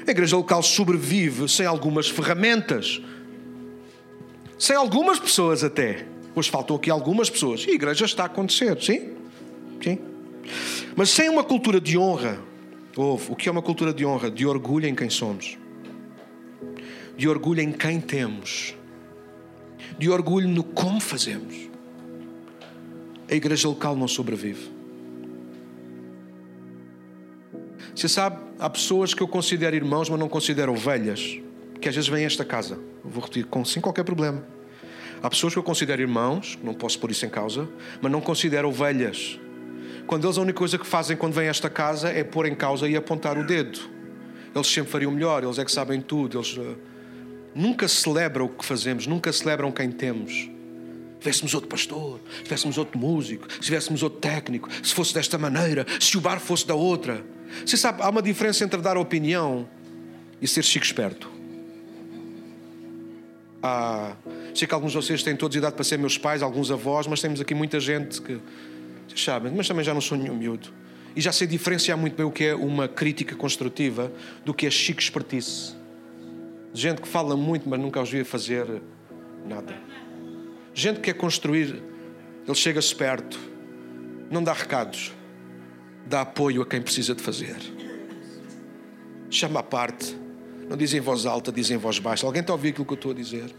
[0.07, 3.01] A igreja local sobrevive sem algumas ferramentas.
[4.59, 6.07] Sem algumas pessoas até.
[6.35, 7.64] Pois faltam aqui algumas pessoas.
[7.66, 8.81] E a igreja está a acontecer.
[8.83, 9.12] Sim?
[9.83, 9.99] Sim.
[10.97, 12.39] Mas sem uma cultura de honra.
[12.97, 13.31] Houve.
[13.31, 14.31] O que é uma cultura de honra?
[14.31, 15.57] De orgulho em quem somos.
[17.16, 18.75] De orgulho em quem temos
[20.01, 21.55] de orgulho no como fazemos,
[23.31, 24.80] a igreja local não sobrevive.
[28.01, 31.38] Você sabe, há pessoas que eu considero irmãos, mas não considero ovelhas,
[31.78, 32.78] que às vezes vêm a esta casa.
[33.05, 34.42] Vou repetir, com, sem qualquer problema.
[35.22, 37.68] Há pessoas que eu considero irmãos, não posso pôr isso em causa,
[38.01, 39.38] mas não considero ovelhas.
[40.07, 42.55] Quando eles a única coisa que fazem quando vêm a esta casa é pôr em
[42.55, 43.78] causa e apontar o dedo.
[44.55, 46.76] Eles sempre fariam melhor, eles é que sabem tudo, eles eh,
[47.55, 50.32] nunca celebram o que fazemos, nunca celebram quem temos.
[50.32, 55.36] Se tivéssemos outro pastor, se tivéssemos outro músico, se tivéssemos outro técnico, se fosse desta
[55.36, 57.22] maneira, se o bar fosse da outra.
[57.64, 59.68] Você sabe, há uma diferença entre dar opinião
[60.40, 61.30] e ser chico esperto.
[63.62, 64.16] Ah,
[64.55, 67.20] sei que alguns de vocês têm todos idade para ser meus pais, alguns avós, mas
[67.20, 68.40] temos aqui muita gente que,
[69.07, 70.72] vocês sabem, mas também já não sou nenhum miúdo.
[71.14, 74.11] E já sei diferenciar muito bem o que é uma crítica construtiva
[74.44, 75.74] do que é chico espertice.
[76.72, 78.80] Gente que fala muito, mas nunca os via fazer
[79.46, 79.74] nada.
[80.72, 81.82] Gente que quer construir,
[82.46, 83.38] ele chega-se perto,
[84.30, 85.12] não dá recados,
[86.07, 87.57] dá apoio a quem precisa de fazer.
[89.30, 90.16] Chama à parte,
[90.68, 92.26] não diz em voz alta, diz em voz baixa.
[92.26, 93.55] Alguém está a ouvir aquilo que eu estou a dizer?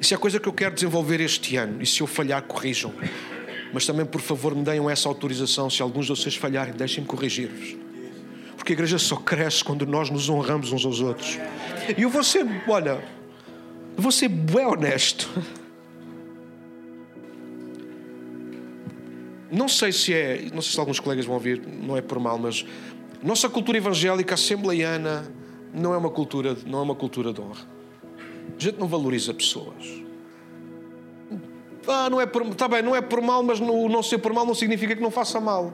[0.00, 1.82] Isso é a coisa que eu quero desenvolver este ano.
[1.82, 2.92] E se eu falhar, corrijam.
[3.72, 5.68] Mas também, por favor, me deem essa autorização.
[5.70, 7.76] Se alguns de vocês falharem, deixem-me corrigir-vos.
[8.56, 11.38] Porque a igreja só cresce quando nós nos honramos uns aos outros.
[11.96, 13.02] E eu vou ser, olha,
[13.96, 15.30] vou ser bem honesto.
[19.56, 22.36] Não sei se é, não sei se alguns colegas vão ouvir, não é por mal,
[22.36, 22.62] mas
[23.22, 25.32] nossa cultura evangélica assembleiana
[25.72, 27.66] não é uma cultura, não é uma cultura de honra.
[28.54, 30.04] A gente não valoriza pessoas.
[31.88, 34.30] Ah, não é por, tá bem, não é por mal, mas no, não ser por
[34.34, 35.72] mal não significa que não faça mal.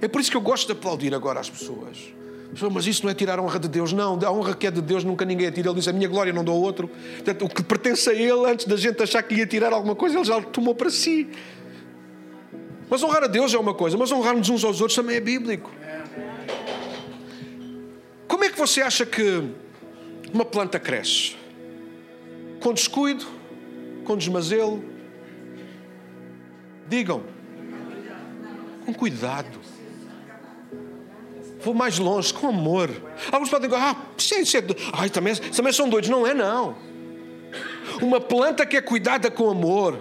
[0.00, 2.14] É por isso que eu gosto de aplaudir agora as pessoas.
[2.72, 3.92] Mas isso não é tirar a honra de Deus.
[3.92, 5.68] Não, a honra que é de Deus nunca ninguém atira.
[5.68, 6.88] Ele diz: A minha glória não dou a outro.
[6.88, 10.16] Portanto, o que pertence a Ele, antes da gente achar que ia tirar alguma coisa,
[10.16, 11.28] Ele já tomou para si.
[12.88, 15.70] Mas honrar a Deus é uma coisa, mas honrar-nos uns aos outros também é bíblico.
[18.28, 19.42] Como é que você acha que
[20.32, 21.36] uma planta cresce?
[22.60, 23.26] Com descuido?
[24.04, 24.84] Com desmazelo?
[26.88, 27.22] Digam.
[28.84, 29.58] Com cuidado.
[31.60, 32.90] Vou mais longe, com amor.
[33.32, 34.56] Alguns podem dizer, ah, isso é, isso
[34.92, 36.10] ai, também, também são doidos.
[36.10, 36.76] Não é, não.
[38.02, 39.98] Uma planta que é cuidada com amor.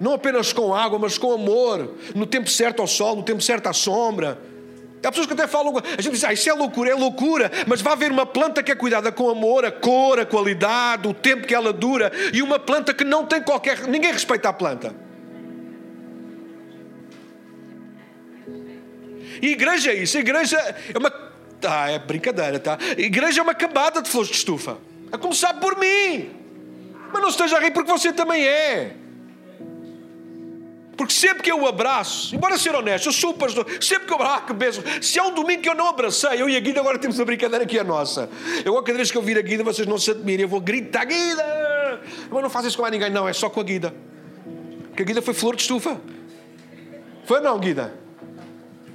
[0.00, 1.94] Não apenas com água, mas com amor.
[2.14, 4.38] No tempo certo ao sol, no tempo certo à sombra.
[5.02, 7.80] Há pessoas que até falam, a gente diz, ah, isso é loucura, é loucura, mas
[7.80, 11.46] vai haver uma planta que é cuidada com amor, a cor, a qualidade, o tempo
[11.46, 13.86] que ela dura, e uma planta que não tem qualquer.
[13.86, 14.94] Ninguém respeita a planta.
[19.40, 20.18] E igreja é isso.
[20.18, 21.12] Igreja é uma.
[21.64, 22.78] Ah, é brincadeira, tá?
[22.96, 24.78] Igreja é uma camada de flores de estufa.
[25.10, 26.30] A começar por mim.
[27.12, 28.96] Mas não esteja a rir porque você também é.
[30.98, 34.12] Porque sempre que eu o abraço, embora ser honesto, eu sou o pastor, sempre que
[34.12, 36.60] eu abraço, que beijo, se há um domingo que eu não abracei, eu e a
[36.60, 38.28] Guida agora temos uma brincadeira que é nossa.
[38.64, 41.04] Eu, qualquer vez que eu vir a Guida, vocês não se admirem, eu vou gritar,
[41.04, 42.02] Guida!
[42.28, 43.94] Mas não faço isso com mais ninguém, não, é só com a Guida.
[44.88, 46.00] Porque a Guida foi flor de estufa.
[47.24, 47.94] Foi não, Guida?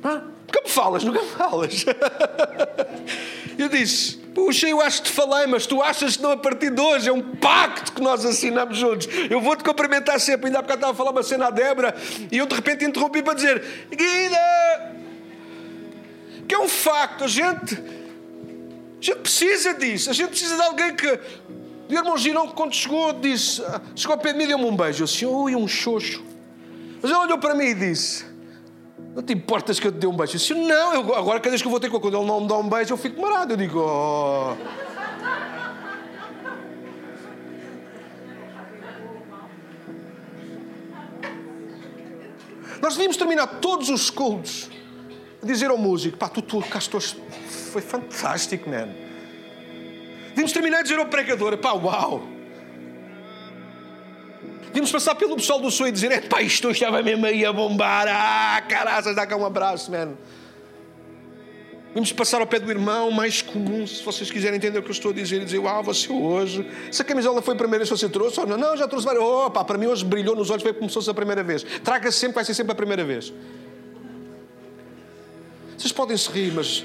[0.04, 0.33] Hã?
[0.54, 1.86] Nunca me falas, nunca me falas.
[3.58, 6.72] Eu disse, puxa, eu acho que te falei, mas tu achas que não a partir
[6.72, 9.08] de hoje é um pacto que nós assinamos juntos.
[9.30, 10.47] Eu vou-te cumprimentar sempre.
[10.47, 11.95] Ainda há bocado estava a falar uma cena à Débora
[12.32, 14.95] e eu de repente interrompi para dizer, Guida,
[16.47, 20.95] que é um facto, a gente, a gente precisa disso, a gente precisa de alguém
[20.95, 21.20] que.
[21.89, 23.62] O irmão Girão, quando chegou, disse,
[23.95, 25.04] chegou ao pé de mim e deu-me um beijo.
[25.04, 26.24] Eu disse, ui, um xoxo.
[27.01, 28.33] Mas ele olhou para mim e disse,
[29.14, 30.34] não te importas que eu te dê um beijo?
[30.34, 32.41] Eu disse, não, eu, agora cada vez que eu vou ter com quando ele não
[32.41, 33.53] me dá um beijo, eu fico marado.
[33.53, 34.55] Eu digo, oh.
[42.82, 44.70] Nós devíamos terminar todos os cultos
[45.41, 48.89] a dizer ao músico, pá, tu, tu cá estou, foi fantástico, man.
[50.30, 52.33] Devíamos terminar a dizer ao pregador, pá, uau.
[54.74, 57.53] Devíamos passar pelo pessoal do sonho e dizer: é pá, isto estava mesmo aí a
[57.53, 58.07] bombar.
[58.09, 60.13] Ah, caraças, dá cá um abraço, man.
[61.93, 64.93] Vamos passar ao pé do irmão mais comum, se vocês quiserem entender o que eu
[64.93, 66.67] estou a dizer, e dizer, uau, você hoje.
[66.91, 69.05] Se a camisola foi a primeira vez que você trouxe, ou não, não, já trouxe
[69.05, 69.24] várias.
[69.24, 71.61] Opa, para mim hoje brilhou nos olhos, foi como se fosse a primeira vez.
[71.84, 73.32] Traga sempre, vai ser sempre a primeira vez.
[75.78, 76.84] Vocês podem se rir, mas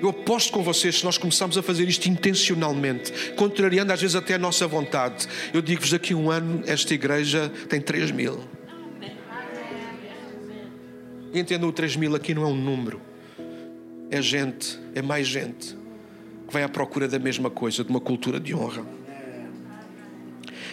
[0.00, 4.34] eu aposto com vocês, se nós começarmos a fazer isto intencionalmente, contrariando às vezes até
[4.34, 8.40] a nossa vontade, eu digo-vos daqui a um ano esta igreja tem 3 mil.
[11.32, 13.00] E entendam, o 3 mil aqui não é um número,
[14.10, 15.76] é gente, é mais gente
[16.46, 18.86] que vai à procura da mesma coisa, de uma cultura de honra.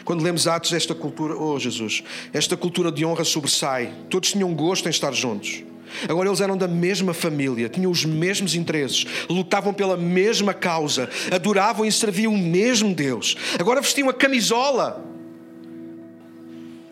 [0.05, 2.03] Quando lemos Atos, esta cultura, oh Jesus,
[2.34, 3.93] esta cultura de honra sobressai.
[4.09, 5.63] Todos tinham gosto em estar juntos.
[6.07, 11.85] Agora eles eram da mesma família, tinham os mesmos interesses, lutavam pela mesma causa, adoravam
[11.85, 13.35] e serviam o mesmo Deus.
[13.59, 15.03] Agora vestiam a camisola.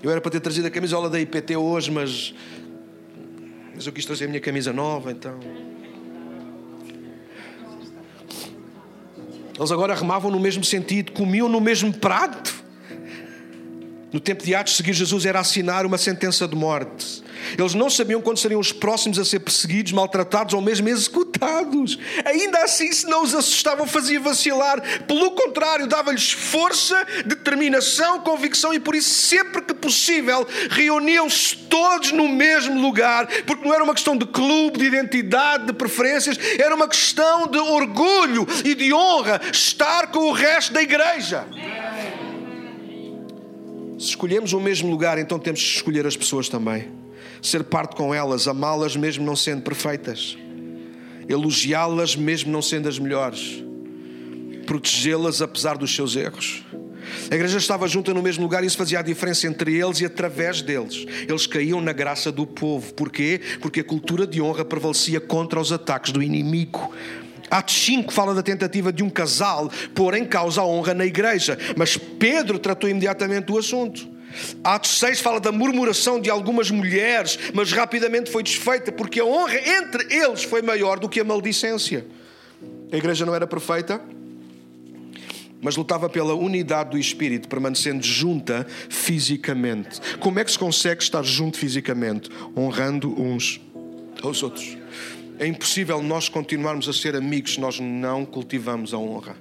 [0.01, 2.33] Eu era para ter trazido a camisola da IPT hoje, mas,
[3.75, 5.39] mas eu quis trazer a minha camisa nova, então.
[9.57, 12.51] Eles agora remavam no mesmo sentido, comiam no mesmo prato.
[14.11, 17.23] No tempo de Atos, seguir Jesus era assinar uma sentença de morte.
[17.57, 21.97] Eles não sabiam quando seriam os próximos a ser perseguidos, maltratados ou mesmo executados.
[22.25, 24.81] Ainda assim, se não os assustavam, fazia vacilar.
[25.05, 32.27] Pelo contrário, dava-lhes força, determinação, convicção e por isso, sempre que possível, reuniam-se todos no
[32.27, 36.87] mesmo lugar, porque não era uma questão de clube, de identidade, de preferências, era uma
[36.87, 41.45] questão de orgulho e de honra estar com o resto da igreja.
[43.97, 47.01] Se escolhemos o mesmo lugar, então temos que escolher as pessoas também
[47.41, 50.37] ser parte com elas, amá-las mesmo não sendo perfeitas,
[51.27, 53.63] elogiá-las mesmo não sendo as melhores,
[54.65, 56.63] protegê-las apesar dos seus erros.
[57.29, 60.05] A igreja estava junta no mesmo lugar e isso fazia a diferença entre eles e
[60.05, 61.05] através deles.
[61.27, 62.93] Eles caíam na graça do povo.
[62.93, 63.41] Porquê?
[63.59, 66.93] Porque a cultura de honra prevalecia contra os ataques do inimigo.
[67.49, 71.57] Atos 5 fala da tentativa de um casal pôr em causa a honra na igreja,
[71.75, 74.07] mas Pedro tratou imediatamente do assunto.
[74.63, 79.59] Atos 6 fala da murmuração de algumas mulheres, mas rapidamente foi desfeita, porque a honra
[79.77, 82.05] entre eles foi maior do que a maldicência.
[82.91, 84.01] A igreja não era perfeita,
[85.61, 90.01] mas lutava pela unidade do espírito, permanecendo junta fisicamente.
[90.19, 92.29] Como é que se consegue estar junto fisicamente?
[92.57, 93.61] Honrando uns
[94.21, 94.77] aos outros.
[95.39, 99.35] É impossível nós continuarmos a ser amigos se nós não cultivamos a honra.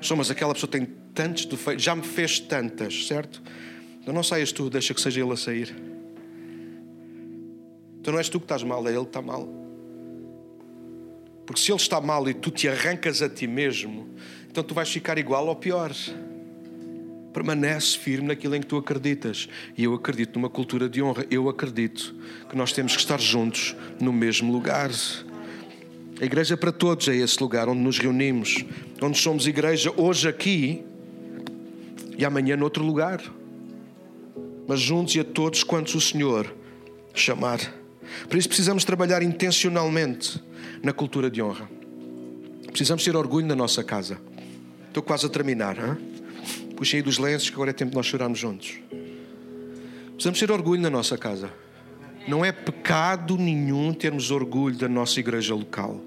[0.00, 3.42] Somos aquela pessoa tem tantos defeitos, já me fez tantas, certo?
[4.02, 5.74] Então não saias tu, deixa que seja ele a sair.
[8.00, 9.48] Então não és tu que estás mal, é ele que está mal.
[11.46, 14.08] Porque se ele está mal e tu te arrancas a ti mesmo,
[14.50, 15.92] então tu vais ficar igual ou pior.
[17.32, 19.48] Permanece firme naquilo em que tu acreditas.
[19.78, 21.24] E eu acredito numa cultura de honra.
[21.30, 22.14] Eu acredito
[22.50, 24.90] que nós temos que estar juntos no mesmo lugar.
[26.20, 28.64] A igreja para todos é esse lugar onde nos reunimos,
[29.00, 30.84] onde somos igreja hoje aqui
[32.18, 33.22] e amanhã noutro lugar
[34.66, 36.54] mas juntos e a todos quantos o Senhor
[37.14, 37.58] chamar.
[38.28, 40.42] Por isso precisamos trabalhar intencionalmente
[40.82, 41.68] na cultura de honra.
[42.66, 44.18] Precisamos ter orgulho na nossa casa.
[44.88, 45.76] Estou quase a terminar.
[45.76, 45.96] Hein?
[46.76, 48.78] Puxei aí dos lenços que agora é tempo de nós chorarmos juntos.
[50.14, 51.50] Precisamos ter orgulho na nossa casa.
[52.26, 56.00] Não é pecado nenhum termos orgulho da nossa igreja local.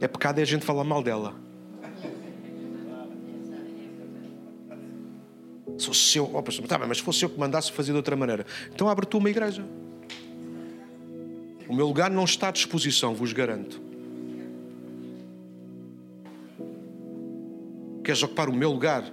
[0.00, 1.41] É pecado é a gente falar mal dela.
[5.78, 6.30] Sou seu.
[6.32, 8.46] Oh, pastor, tá bem, mas se fosse eu que mandasse fazer de outra maneira.
[8.72, 9.64] Então abre tu uma igreja.
[11.68, 13.80] O meu lugar não está à disposição, vos garanto.
[18.04, 19.04] Queres ocupar o meu lugar?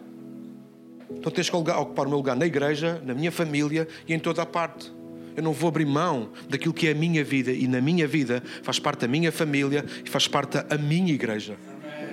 [1.12, 4.42] Então tens que ocupar o meu lugar na igreja, na minha família e em toda
[4.42, 4.92] a parte.
[5.36, 8.44] Eu não vou abrir mão daquilo que é a minha vida e na minha vida
[8.62, 11.56] faz parte da minha família e faz parte da minha igreja.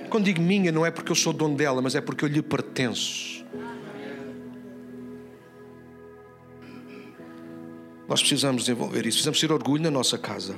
[0.09, 2.41] Quando digo minha, não é porque eu sou dono dela, mas é porque eu lhe
[2.41, 3.36] pertenço.
[8.07, 10.55] Nós precisamos desenvolver isso, precisamos ter orgulho na nossa casa,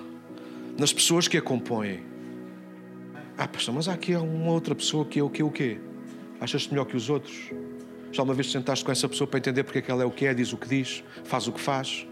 [0.77, 2.03] nas pessoas que a compõem.
[3.37, 5.79] Ah, pastor, mas há aqui uma outra pessoa que é o que o quê?
[6.39, 7.51] Achas-te melhor que os outros?
[8.11, 10.11] Já uma vez sentaste com essa pessoa para entender porque é que ela é o
[10.11, 12.05] que é, diz o que diz, faz o que faz?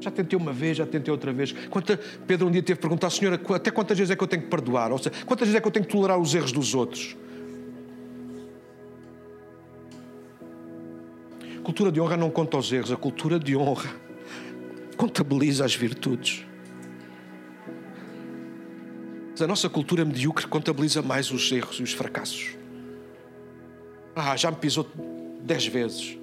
[0.00, 1.52] Já tentei uma vez, já tentei outra vez.
[1.70, 4.42] Quanta, Pedro um dia teve que perguntar, Senhora, até quantas vezes é que eu tenho
[4.42, 4.90] que perdoar?
[4.92, 7.16] Ou seja, quantas vezes é que eu tenho que tolerar os erros dos outros?
[11.68, 13.94] Cultura de honra não conta os erros, a cultura de honra
[14.96, 16.46] contabiliza as virtudes.
[19.32, 22.56] Mas a nossa cultura medíocre contabiliza mais os erros e os fracassos.
[24.16, 24.88] Ah, já me pisou
[25.42, 26.16] dez vezes.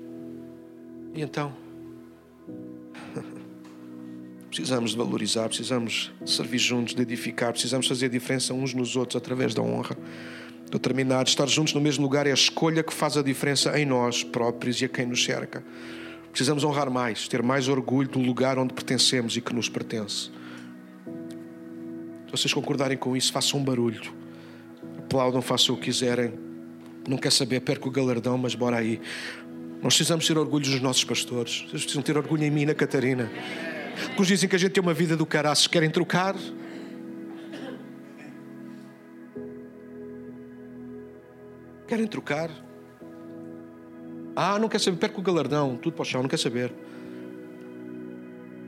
[1.13, 1.53] E então?
[4.49, 9.53] Precisamos de valorizar, precisamos servir juntos, de edificar, precisamos fazer diferença uns nos outros através
[9.53, 9.95] da honra.
[10.65, 11.29] Estou terminado.
[11.29, 14.81] Estar juntos no mesmo lugar é a escolha que faz a diferença em nós próprios
[14.81, 15.63] e a quem nos cerca.
[16.31, 20.29] Precisamos honrar mais, ter mais orgulho do lugar onde pertencemos e que nos pertence.
[22.25, 24.01] Se vocês concordarem com isso, façam um barulho.
[24.99, 26.33] Aplaudam, façam o que quiserem.
[27.07, 28.99] Não quer saber, perco o galardão, mas bora aí.
[29.81, 31.59] Nós precisamos ter orgulho dos nossos pastores.
[31.69, 33.31] Vocês precisam ter orgulho em mim, na Catarina.
[34.09, 36.35] Alguns dizem que a gente tem uma vida do caraças, querem trocar.
[41.87, 42.49] Querem trocar.
[44.35, 46.73] Ah, não quer saber, perco o galardão, tudo para o chão, não quer saber.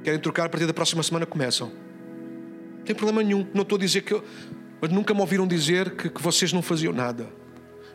[0.03, 1.71] Querem trocar, a partir da próxima semana começam.
[2.77, 3.45] Não tem problema nenhum.
[3.53, 4.13] Não estou a dizer que.
[4.13, 4.23] Eu...
[4.79, 7.27] Mas nunca me ouviram dizer que, que vocês não faziam nada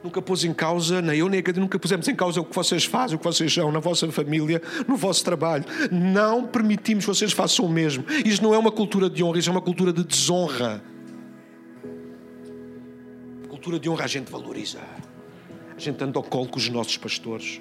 [0.03, 2.85] nunca pôs em causa, nem eu nem a nunca pusemos em causa o que vocês
[2.85, 5.65] fazem, o que vocês são na vossa família, no vosso trabalho.
[5.91, 8.05] Não permitimos que vocês façam o mesmo.
[8.25, 10.83] Isto não é uma cultura de honra, isto é uma cultura de desonra.
[13.49, 14.81] cultura de honra a gente valoriza.
[15.83, 17.61] A gente anda ao colo com os nossos pastores.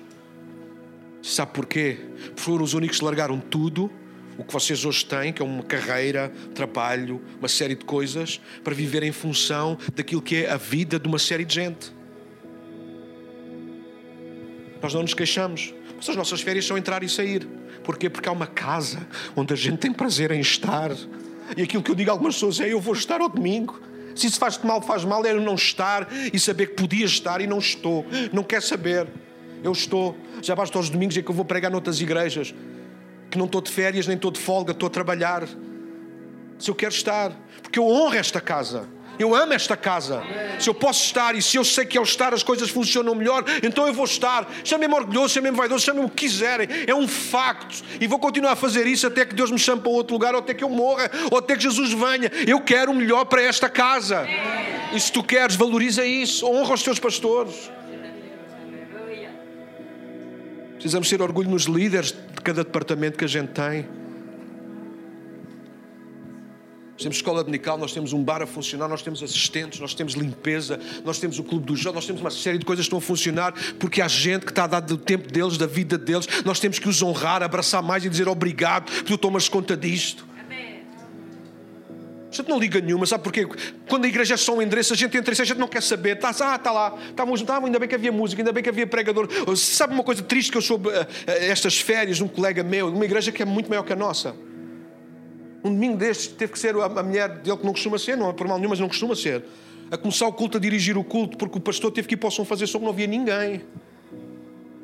[1.23, 1.97] Sabe porquê?
[2.27, 3.89] Porque foram os únicos que largaram tudo
[4.37, 8.75] o que vocês hoje têm, que é uma carreira, trabalho, uma série de coisas, para
[8.75, 11.91] viver em função daquilo que é a vida de uma série de gente.
[14.83, 15.73] Nós não nos queixamos.
[15.97, 17.47] Mas as nossas férias são entrar e sair.
[17.83, 18.07] Porquê?
[18.07, 20.91] Porque há uma casa onde a gente tem prazer em estar.
[21.57, 23.79] E aquilo que eu digo a algumas pessoas é: eu vou estar ao domingo.
[24.15, 27.41] Se isso faz-te mal, faz mal, é eu não estar e saber que podia estar
[27.41, 28.05] e não estou.
[28.31, 29.07] Não quer saber.
[29.63, 30.17] Eu estou.
[30.41, 32.53] Já basta aos domingos em que eu vou pregar noutras igrejas.
[33.29, 35.47] Que não estou de férias, nem estou de folga, estou a trabalhar.
[36.59, 37.31] Se eu quero estar.
[37.61, 38.87] Porque eu honro esta casa.
[39.19, 40.23] Eu amo esta casa.
[40.59, 43.43] Se eu posso estar e se eu sei que ao estar as coisas funcionam melhor,
[43.61, 44.49] então eu vou estar.
[44.63, 46.67] Chamem-me orgulhoso, chamem-me vaidoso, chamem-me o que quiserem.
[46.87, 47.83] É um facto.
[47.99, 50.39] E vou continuar a fazer isso até que Deus me chame para outro lugar, ou
[50.39, 52.31] até que eu morra, ou até que Jesus venha.
[52.47, 54.27] Eu quero o melhor para esta casa.
[54.93, 56.45] E se tu queres, valoriza isso.
[56.45, 57.71] Honra os teus pastores.
[60.73, 64.00] Precisamos ter orgulho nos líderes de cada departamento que a gente tem.
[67.01, 70.13] Nós temos escola dominical, nós temos um bar a funcionar, nós temos assistentes, nós temos
[70.13, 72.99] limpeza, nós temos o clube do jogo, nós temos uma série de coisas que estão
[72.99, 76.27] a funcionar porque há gente que está a dar do tempo deles, da vida deles.
[76.45, 80.27] Nós temos que os honrar, abraçar mais e dizer obrigado, porque tu tomas conta disto.
[82.31, 83.47] A gente não liga nenhuma, sabe porquê?
[83.89, 85.81] Quando a igreja é só um endereço, a gente entra e a gente não quer
[85.81, 86.17] saber.
[86.17, 88.85] Está, ah, está lá, estávamos, tá, ainda bem que havia música, ainda bem que havia
[88.85, 89.27] pregador.
[89.57, 93.05] Sabe uma coisa triste que eu soube uh, estas férias um colega meu, de uma
[93.05, 94.35] igreja que é muito maior que a nossa?
[95.63, 98.33] Um domingo destes teve que ser a mulher dele que não costuma ser, não é
[98.33, 99.43] por mal nenhum, mas não costuma ser,
[99.91, 102.29] a começar o culto, a dirigir o culto, porque o pastor teve que ir para
[102.29, 103.61] o som fazer som, não havia ninguém.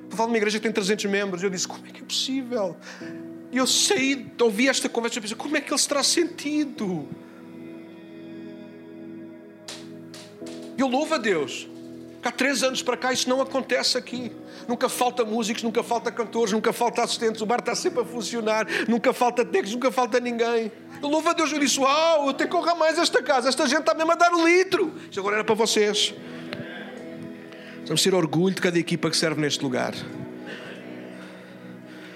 [0.04, 1.44] Estou falando de uma igreja que tem 300 membros.
[1.44, 2.78] Eu disse: como é que é possível?
[3.52, 7.08] E eu saí, ouvi esta conversa e pensei: como é que ele se terá sentido?
[10.78, 11.68] Eu louvo a Deus
[12.28, 14.34] Há três anos para cá isso não acontece aqui.
[14.68, 17.42] Nunca falta músicos, nunca falta cantores, nunca falta assistentes.
[17.42, 18.68] O bar está sempre a funcionar.
[18.86, 20.70] Nunca falta técnicos, nunca falta ninguém.
[21.02, 21.54] Louvo a Deus.
[21.54, 23.48] Eu disse: Uau, eu tenho que honrar mais esta casa.
[23.48, 24.94] Esta gente está mesmo a dar o litro.
[25.06, 26.14] Isto agora era para vocês.
[27.86, 29.94] Vamos ter orgulho de cada equipa que serve neste lugar.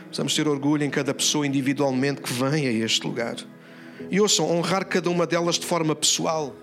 [0.07, 3.37] Precisamos ter orgulho em cada pessoa individualmente que vem a este lugar.
[4.09, 6.53] E ouçam, honrar cada uma delas de forma pessoal.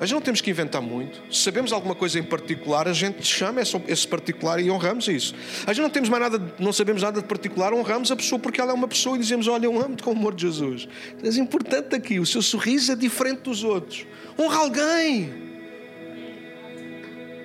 [0.00, 1.22] Gente não temos que inventar muito.
[1.32, 5.34] Se sabemos alguma coisa em particular, a gente chama esse particular e honramos isso.
[5.66, 8.60] A gente não temos mais nada, não sabemos nada de particular, honramos a pessoa porque
[8.60, 10.88] ela é uma pessoa e dizemos: Olha, eu amo-te com o amor de Jesus.
[11.22, 14.04] Mas é importante aqui, o seu sorriso é diferente dos outros.
[14.38, 15.32] Honra alguém.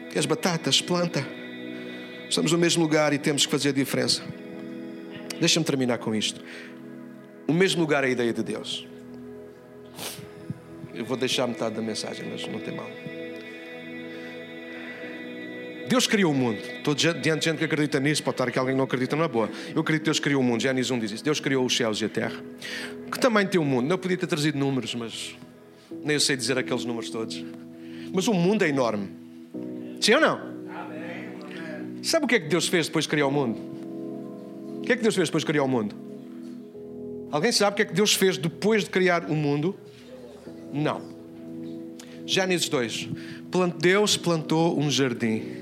[0.09, 0.81] Queres batatas?
[0.81, 1.25] Planta.
[2.27, 4.23] Estamos no mesmo lugar e temos que fazer a diferença.
[5.39, 6.41] Deixa-me terminar com isto.
[7.47, 8.87] O mesmo lugar é a ideia de Deus.
[10.99, 12.89] Eu vou deixar metade da mensagem, mas não tem mal.
[15.87, 16.57] Deus criou o mundo.
[16.57, 19.23] Estou diante de gente que acredita nisso, pode estar aqui alguém que não acredita, não
[19.23, 19.49] é boa.
[19.73, 20.61] Eu acredito que Deus criou o mundo.
[20.61, 21.23] Gênesis 1 diz isso.
[21.23, 22.43] Deus criou os céus e a terra.
[23.09, 23.87] Que também tem o um mundo.
[23.87, 25.37] Não podia ter trazido números, mas
[26.03, 27.45] nem eu sei dizer aqueles números todos.
[28.13, 29.07] Mas o mundo é enorme.
[30.01, 30.37] Sim ou não?
[30.69, 32.03] Amém.
[32.03, 33.57] Sabe o que é que Deus fez depois de criar o mundo?
[34.79, 35.95] O que é que Deus fez depois de criar o mundo?
[37.31, 39.79] Alguém sabe o que é que Deus fez depois de criar o mundo?
[40.71, 41.01] Não.
[42.25, 43.09] Gênesis 2.
[43.79, 45.59] Deus plantou um jardim.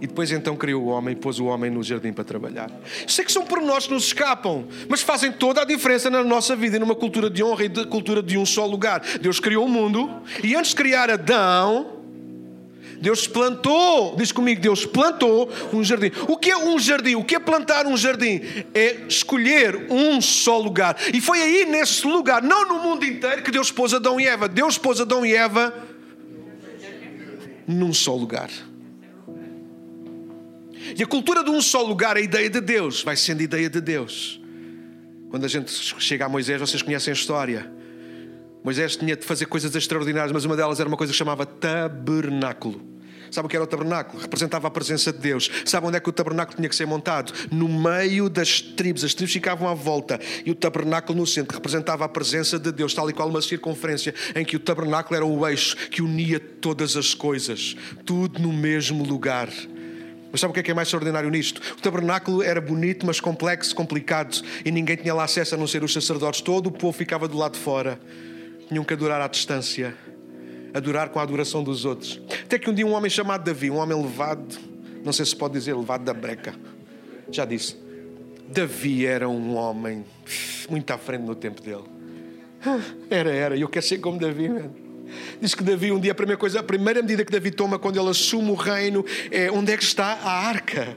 [0.00, 2.68] E depois então criou o homem, pôs o homem no jardim para trabalhar.
[3.06, 6.76] Sei que são pormenores que nos escapam, mas fazem toda a diferença na nossa vida
[6.76, 9.00] e numa cultura de honra e de cultura de um só lugar.
[9.20, 10.10] Deus criou o mundo
[10.42, 11.91] e antes de criar Adão,
[13.02, 16.12] Deus plantou, diz comigo, Deus plantou um jardim.
[16.28, 17.16] O que é um jardim?
[17.16, 18.40] O que é plantar um jardim?
[18.72, 20.96] É escolher um só lugar.
[21.12, 24.46] E foi aí nesse lugar, não no mundo inteiro, que Deus pôs Adão e Eva.
[24.48, 25.74] Deus pôs Adão e Eva
[27.66, 28.50] num só lugar.
[30.96, 33.80] E a cultura de um só lugar, a ideia de Deus, vai sendo ideia de
[33.80, 34.40] Deus.
[35.28, 37.68] Quando a gente chega a Moisés, vocês conhecem a história.
[38.62, 42.91] Moisés tinha de fazer coisas extraordinárias, mas uma delas era uma coisa que chamava tabernáculo.
[43.32, 44.20] Sabe o que era o tabernáculo?
[44.20, 45.50] Representava a presença de Deus.
[45.64, 47.32] Sabe onde é que o tabernáculo tinha que ser montado?
[47.50, 49.02] No meio das tribos.
[49.02, 52.92] As tribos ficavam à volta e o tabernáculo no centro representava a presença de Deus,
[52.92, 56.94] tal e qual uma circunferência em que o tabernáculo era o eixo que unia todas
[56.94, 57.74] as coisas,
[58.04, 59.48] tudo no mesmo lugar.
[60.30, 61.62] Mas sabe o que é, que é mais extraordinário nisto?
[61.78, 65.82] O tabernáculo era bonito, mas complexo, complicado, e ninguém tinha lá acesso a não ser
[65.82, 66.42] os sacerdotes.
[66.42, 67.98] Todo o povo ficava do lado de fora.
[68.68, 69.94] Tinham que adorar à distância
[70.74, 72.20] adorar com a adoração dos outros.
[72.44, 74.58] Até que um dia um homem chamado Davi, um homem levado,
[75.04, 76.54] não sei se pode dizer levado da breca,
[77.30, 77.76] já disse.
[78.48, 80.04] Davi era um homem
[80.68, 81.84] muito à frente no tempo dele.
[83.10, 84.74] Era, era, e eu quero ser como Davi, mano.
[85.40, 87.98] Diz que Davi, um dia, a primeira, coisa, a primeira medida que Davi toma quando
[87.98, 90.96] ele assume o reino é onde é que está a arca.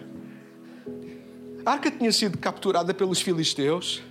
[1.66, 4.02] A arca tinha sido capturada pelos filisteus.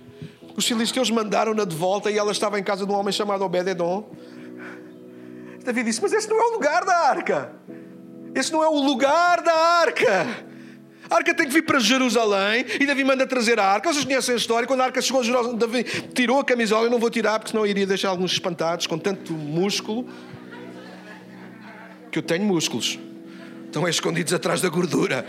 [0.55, 4.09] Os filisteus mandaram-na de volta e ela estava em casa de um homem chamado Obed-Edom.
[5.65, 7.51] Davi disse: Mas esse não é o lugar da arca.
[8.35, 10.45] Esse não é o lugar da arca.
[11.09, 13.91] A arca tem que vir para Jerusalém e Davi manda trazer a arca.
[13.91, 14.67] Vocês conhecem a história?
[14.67, 16.85] Quando a arca chegou a Jerusalém, Davi tirou a camisola.
[16.85, 20.07] Eu não vou tirar porque senão iria deixar alguns espantados com tanto músculo.
[22.11, 22.99] Que eu tenho músculos.
[23.65, 25.25] Estão escondidos atrás da gordura.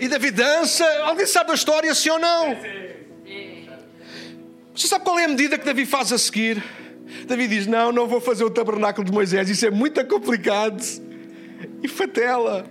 [0.00, 0.84] E Davi dança.
[1.04, 2.56] Alguém sabe da história, sim ou não?
[4.74, 6.62] Você sabe qual é a medida que Davi faz a seguir?
[7.26, 10.82] Davi diz: Não, não vou fazer o tabernáculo de Moisés, isso é muito complicado.
[11.82, 12.64] E fatela,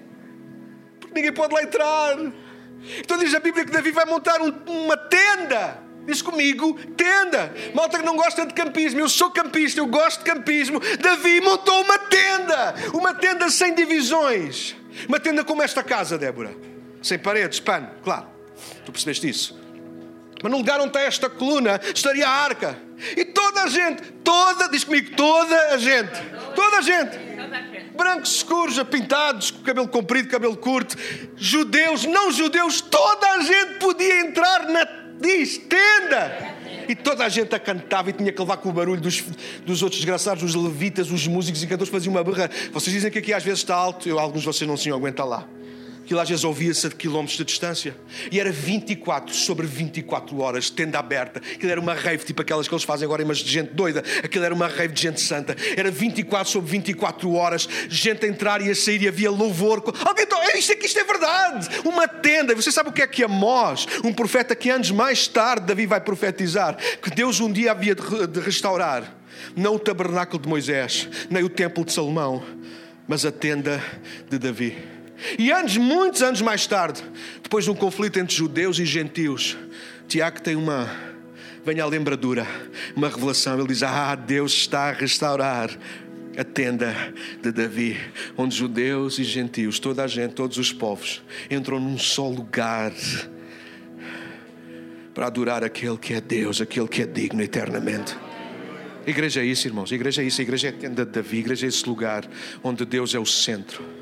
[0.99, 2.17] porque ninguém pode lá entrar.
[2.99, 5.79] Então diz a Bíblia que Davi vai montar um, uma tenda.
[6.05, 7.53] Diz comigo, tenda.
[7.73, 10.79] Malta que não gosta de campismo, eu sou campista, eu gosto de campismo.
[10.99, 14.75] Davi montou uma tenda, uma tenda sem divisões.
[15.07, 16.55] Uma tenda como esta casa, Débora.
[17.01, 18.27] Sem paredes, pano, claro.
[18.85, 19.61] Tu percebeste isso?
[20.41, 22.77] Mas no lugar onde está esta coluna estaria a arca.
[23.15, 26.11] E toda a gente, toda, diz comigo, toda a gente,
[26.55, 27.17] toda a gente,
[27.95, 30.95] brancos escuros, pintados, com cabelo comprido, cabelo curto,
[31.35, 36.51] judeus, não judeus, toda a gente podia entrar na diz, tenda.
[36.89, 39.23] E toda a gente a cantava e tinha que levar com o barulho dos,
[39.65, 42.49] dos outros desgraçados, os levitas, os músicos e cantores faziam uma berra.
[42.73, 45.25] Vocês dizem que aqui às vezes está alto, eu, alguns de vocês não se aguentam
[45.27, 45.47] lá.
[46.12, 47.95] Aquilo às vezes ouvia-se a quilómetros de distância.
[48.30, 51.39] E era 24 sobre 24 horas, tenda aberta.
[51.39, 54.03] Aquilo era uma rave, tipo aquelas que eles fazem agora, mas de gente doida.
[54.22, 55.55] Aquilo era uma rave de gente santa.
[55.78, 59.82] Era 24 sobre 24 horas, gente a entrar e a sair e havia louvor.
[60.03, 61.70] Alguém, é isto, é, isto é verdade.
[61.86, 62.53] Uma tenda.
[62.55, 66.01] Você sabe o que é que Amós, um profeta que anos mais tarde Davi vai
[66.01, 69.16] profetizar, que Deus um dia havia de restaurar.
[69.55, 72.43] Não o tabernáculo de Moisés, nem o templo de Salomão,
[73.07, 73.82] mas a tenda
[74.30, 75.00] de Davi.
[75.38, 77.03] E anos, muitos anos mais tarde,
[77.41, 79.57] depois de um conflito entre judeus e gentios,
[80.07, 80.89] Tiago tem uma,
[81.65, 82.47] vem a lembradura,
[82.95, 83.57] uma revelação.
[83.57, 85.69] Ele diz: Ah, Deus está a restaurar
[86.38, 86.95] a tenda
[87.41, 87.97] de Davi,
[88.38, 92.93] onde judeus e gentios, toda a gente, todos os povos, entram num só lugar
[95.13, 98.17] para adorar aquele que é Deus, aquele que é digno eternamente.
[99.05, 99.91] Igreja é isso, irmãos.
[99.91, 100.41] Igreja é isso.
[100.41, 101.39] Igreja é a tenda de Davi.
[101.39, 102.24] Igreja é esse lugar
[102.63, 104.00] onde Deus é o centro.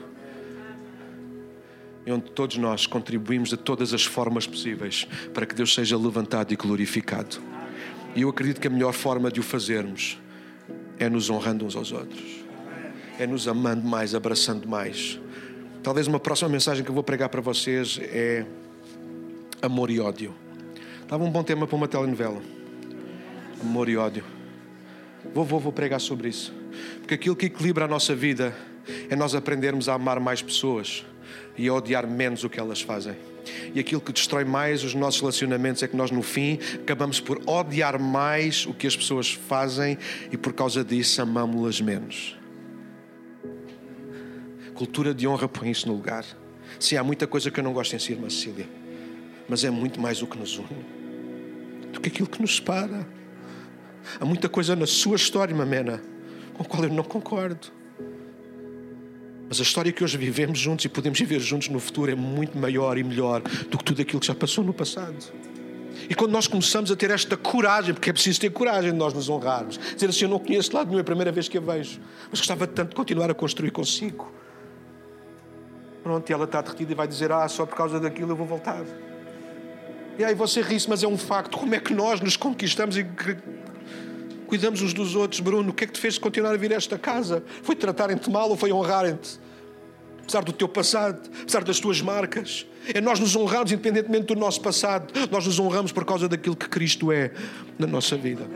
[2.12, 6.56] Onde todos nós contribuímos de todas as formas possíveis para que Deus seja levantado e
[6.56, 7.38] glorificado.
[8.16, 10.18] E eu acredito que a melhor forma de o fazermos
[10.98, 12.44] é nos honrando uns aos outros,
[13.20, 15.20] é nos amando mais, abraçando mais.
[15.84, 18.46] Talvez uma próxima mensagem que eu vou pregar para vocês é
[19.62, 20.34] amor e ódio.
[21.02, 22.42] Estava um bom tema para uma telenovela.
[23.62, 24.24] Amor e ódio.
[25.34, 26.54] Vou, vou, vou pregar sobre isso.
[27.00, 28.56] Porque aquilo que equilibra a nossa vida
[29.10, 31.06] é nós aprendermos a amar mais pessoas
[31.60, 33.18] e a odiar menos o que elas fazem.
[33.74, 37.42] E aquilo que destrói mais os nossos relacionamentos é que nós, no fim, acabamos por
[37.46, 39.98] odiar mais o que as pessoas fazem
[40.32, 42.38] e por causa disso amamos-las menos.
[44.74, 46.26] Cultura de honra põe isso no lugar.
[46.80, 48.66] Sim, há muita coisa que eu não gosto em si, irmã Cecília,
[49.50, 50.86] mas é muito mais o que nos une
[51.92, 53.06] do que aquilo que nos separa.
[54.18, 56.02] Há muita coisa na sua história, Mamena,
[56.54, 57.79] com a qual eu não concordo.
[59.50, 62.56] Mas a história que hoje vivemos juntos e podemos viver juntos no futuro é muito
[62.56, 65.16] maior e melhor do que tudo aquilo que já passou no passado.
[66.08, 69.12] E quando nós começamos a ter esta coragem, porque é preciso ter coragem de nós
[69.12, 71.62] nos honrarmos, dizer assim: Eu não conheço lado nenhum, é a primeira vez que a
[71.62, 74.32] vejo, mas gostava tanto de continuar a construir consigo.
[76.04, 78.46] Pronto, e ela está derretida e vai dizer: Ah, só por causa daquilo eu vou
[78.46, 78.84] voltar.
[80.18, 81.58] E aí você ri mas é um facto.
[81.58, 83.04] Como é que nós nos conquistamos e
[84.50, 85.40] cuidamos uns dos outros.
[85.40, 87.44] Bruno, o que é que te fez continuar a vir a esta casa?
[87.62, 89.40] Foi tratarem-te mal ou foi honrarem-te?
[90.24, 92.66] Apesar do teu passado, apesar das tuas marcas.
[92.94, 95.14] É nós nos honrarmos independentemente do nosso passado.
[95.30, 97.32] Nós nos honramos por causa daquilo que Cristo é
[97.78, 98.48] na nossa vida.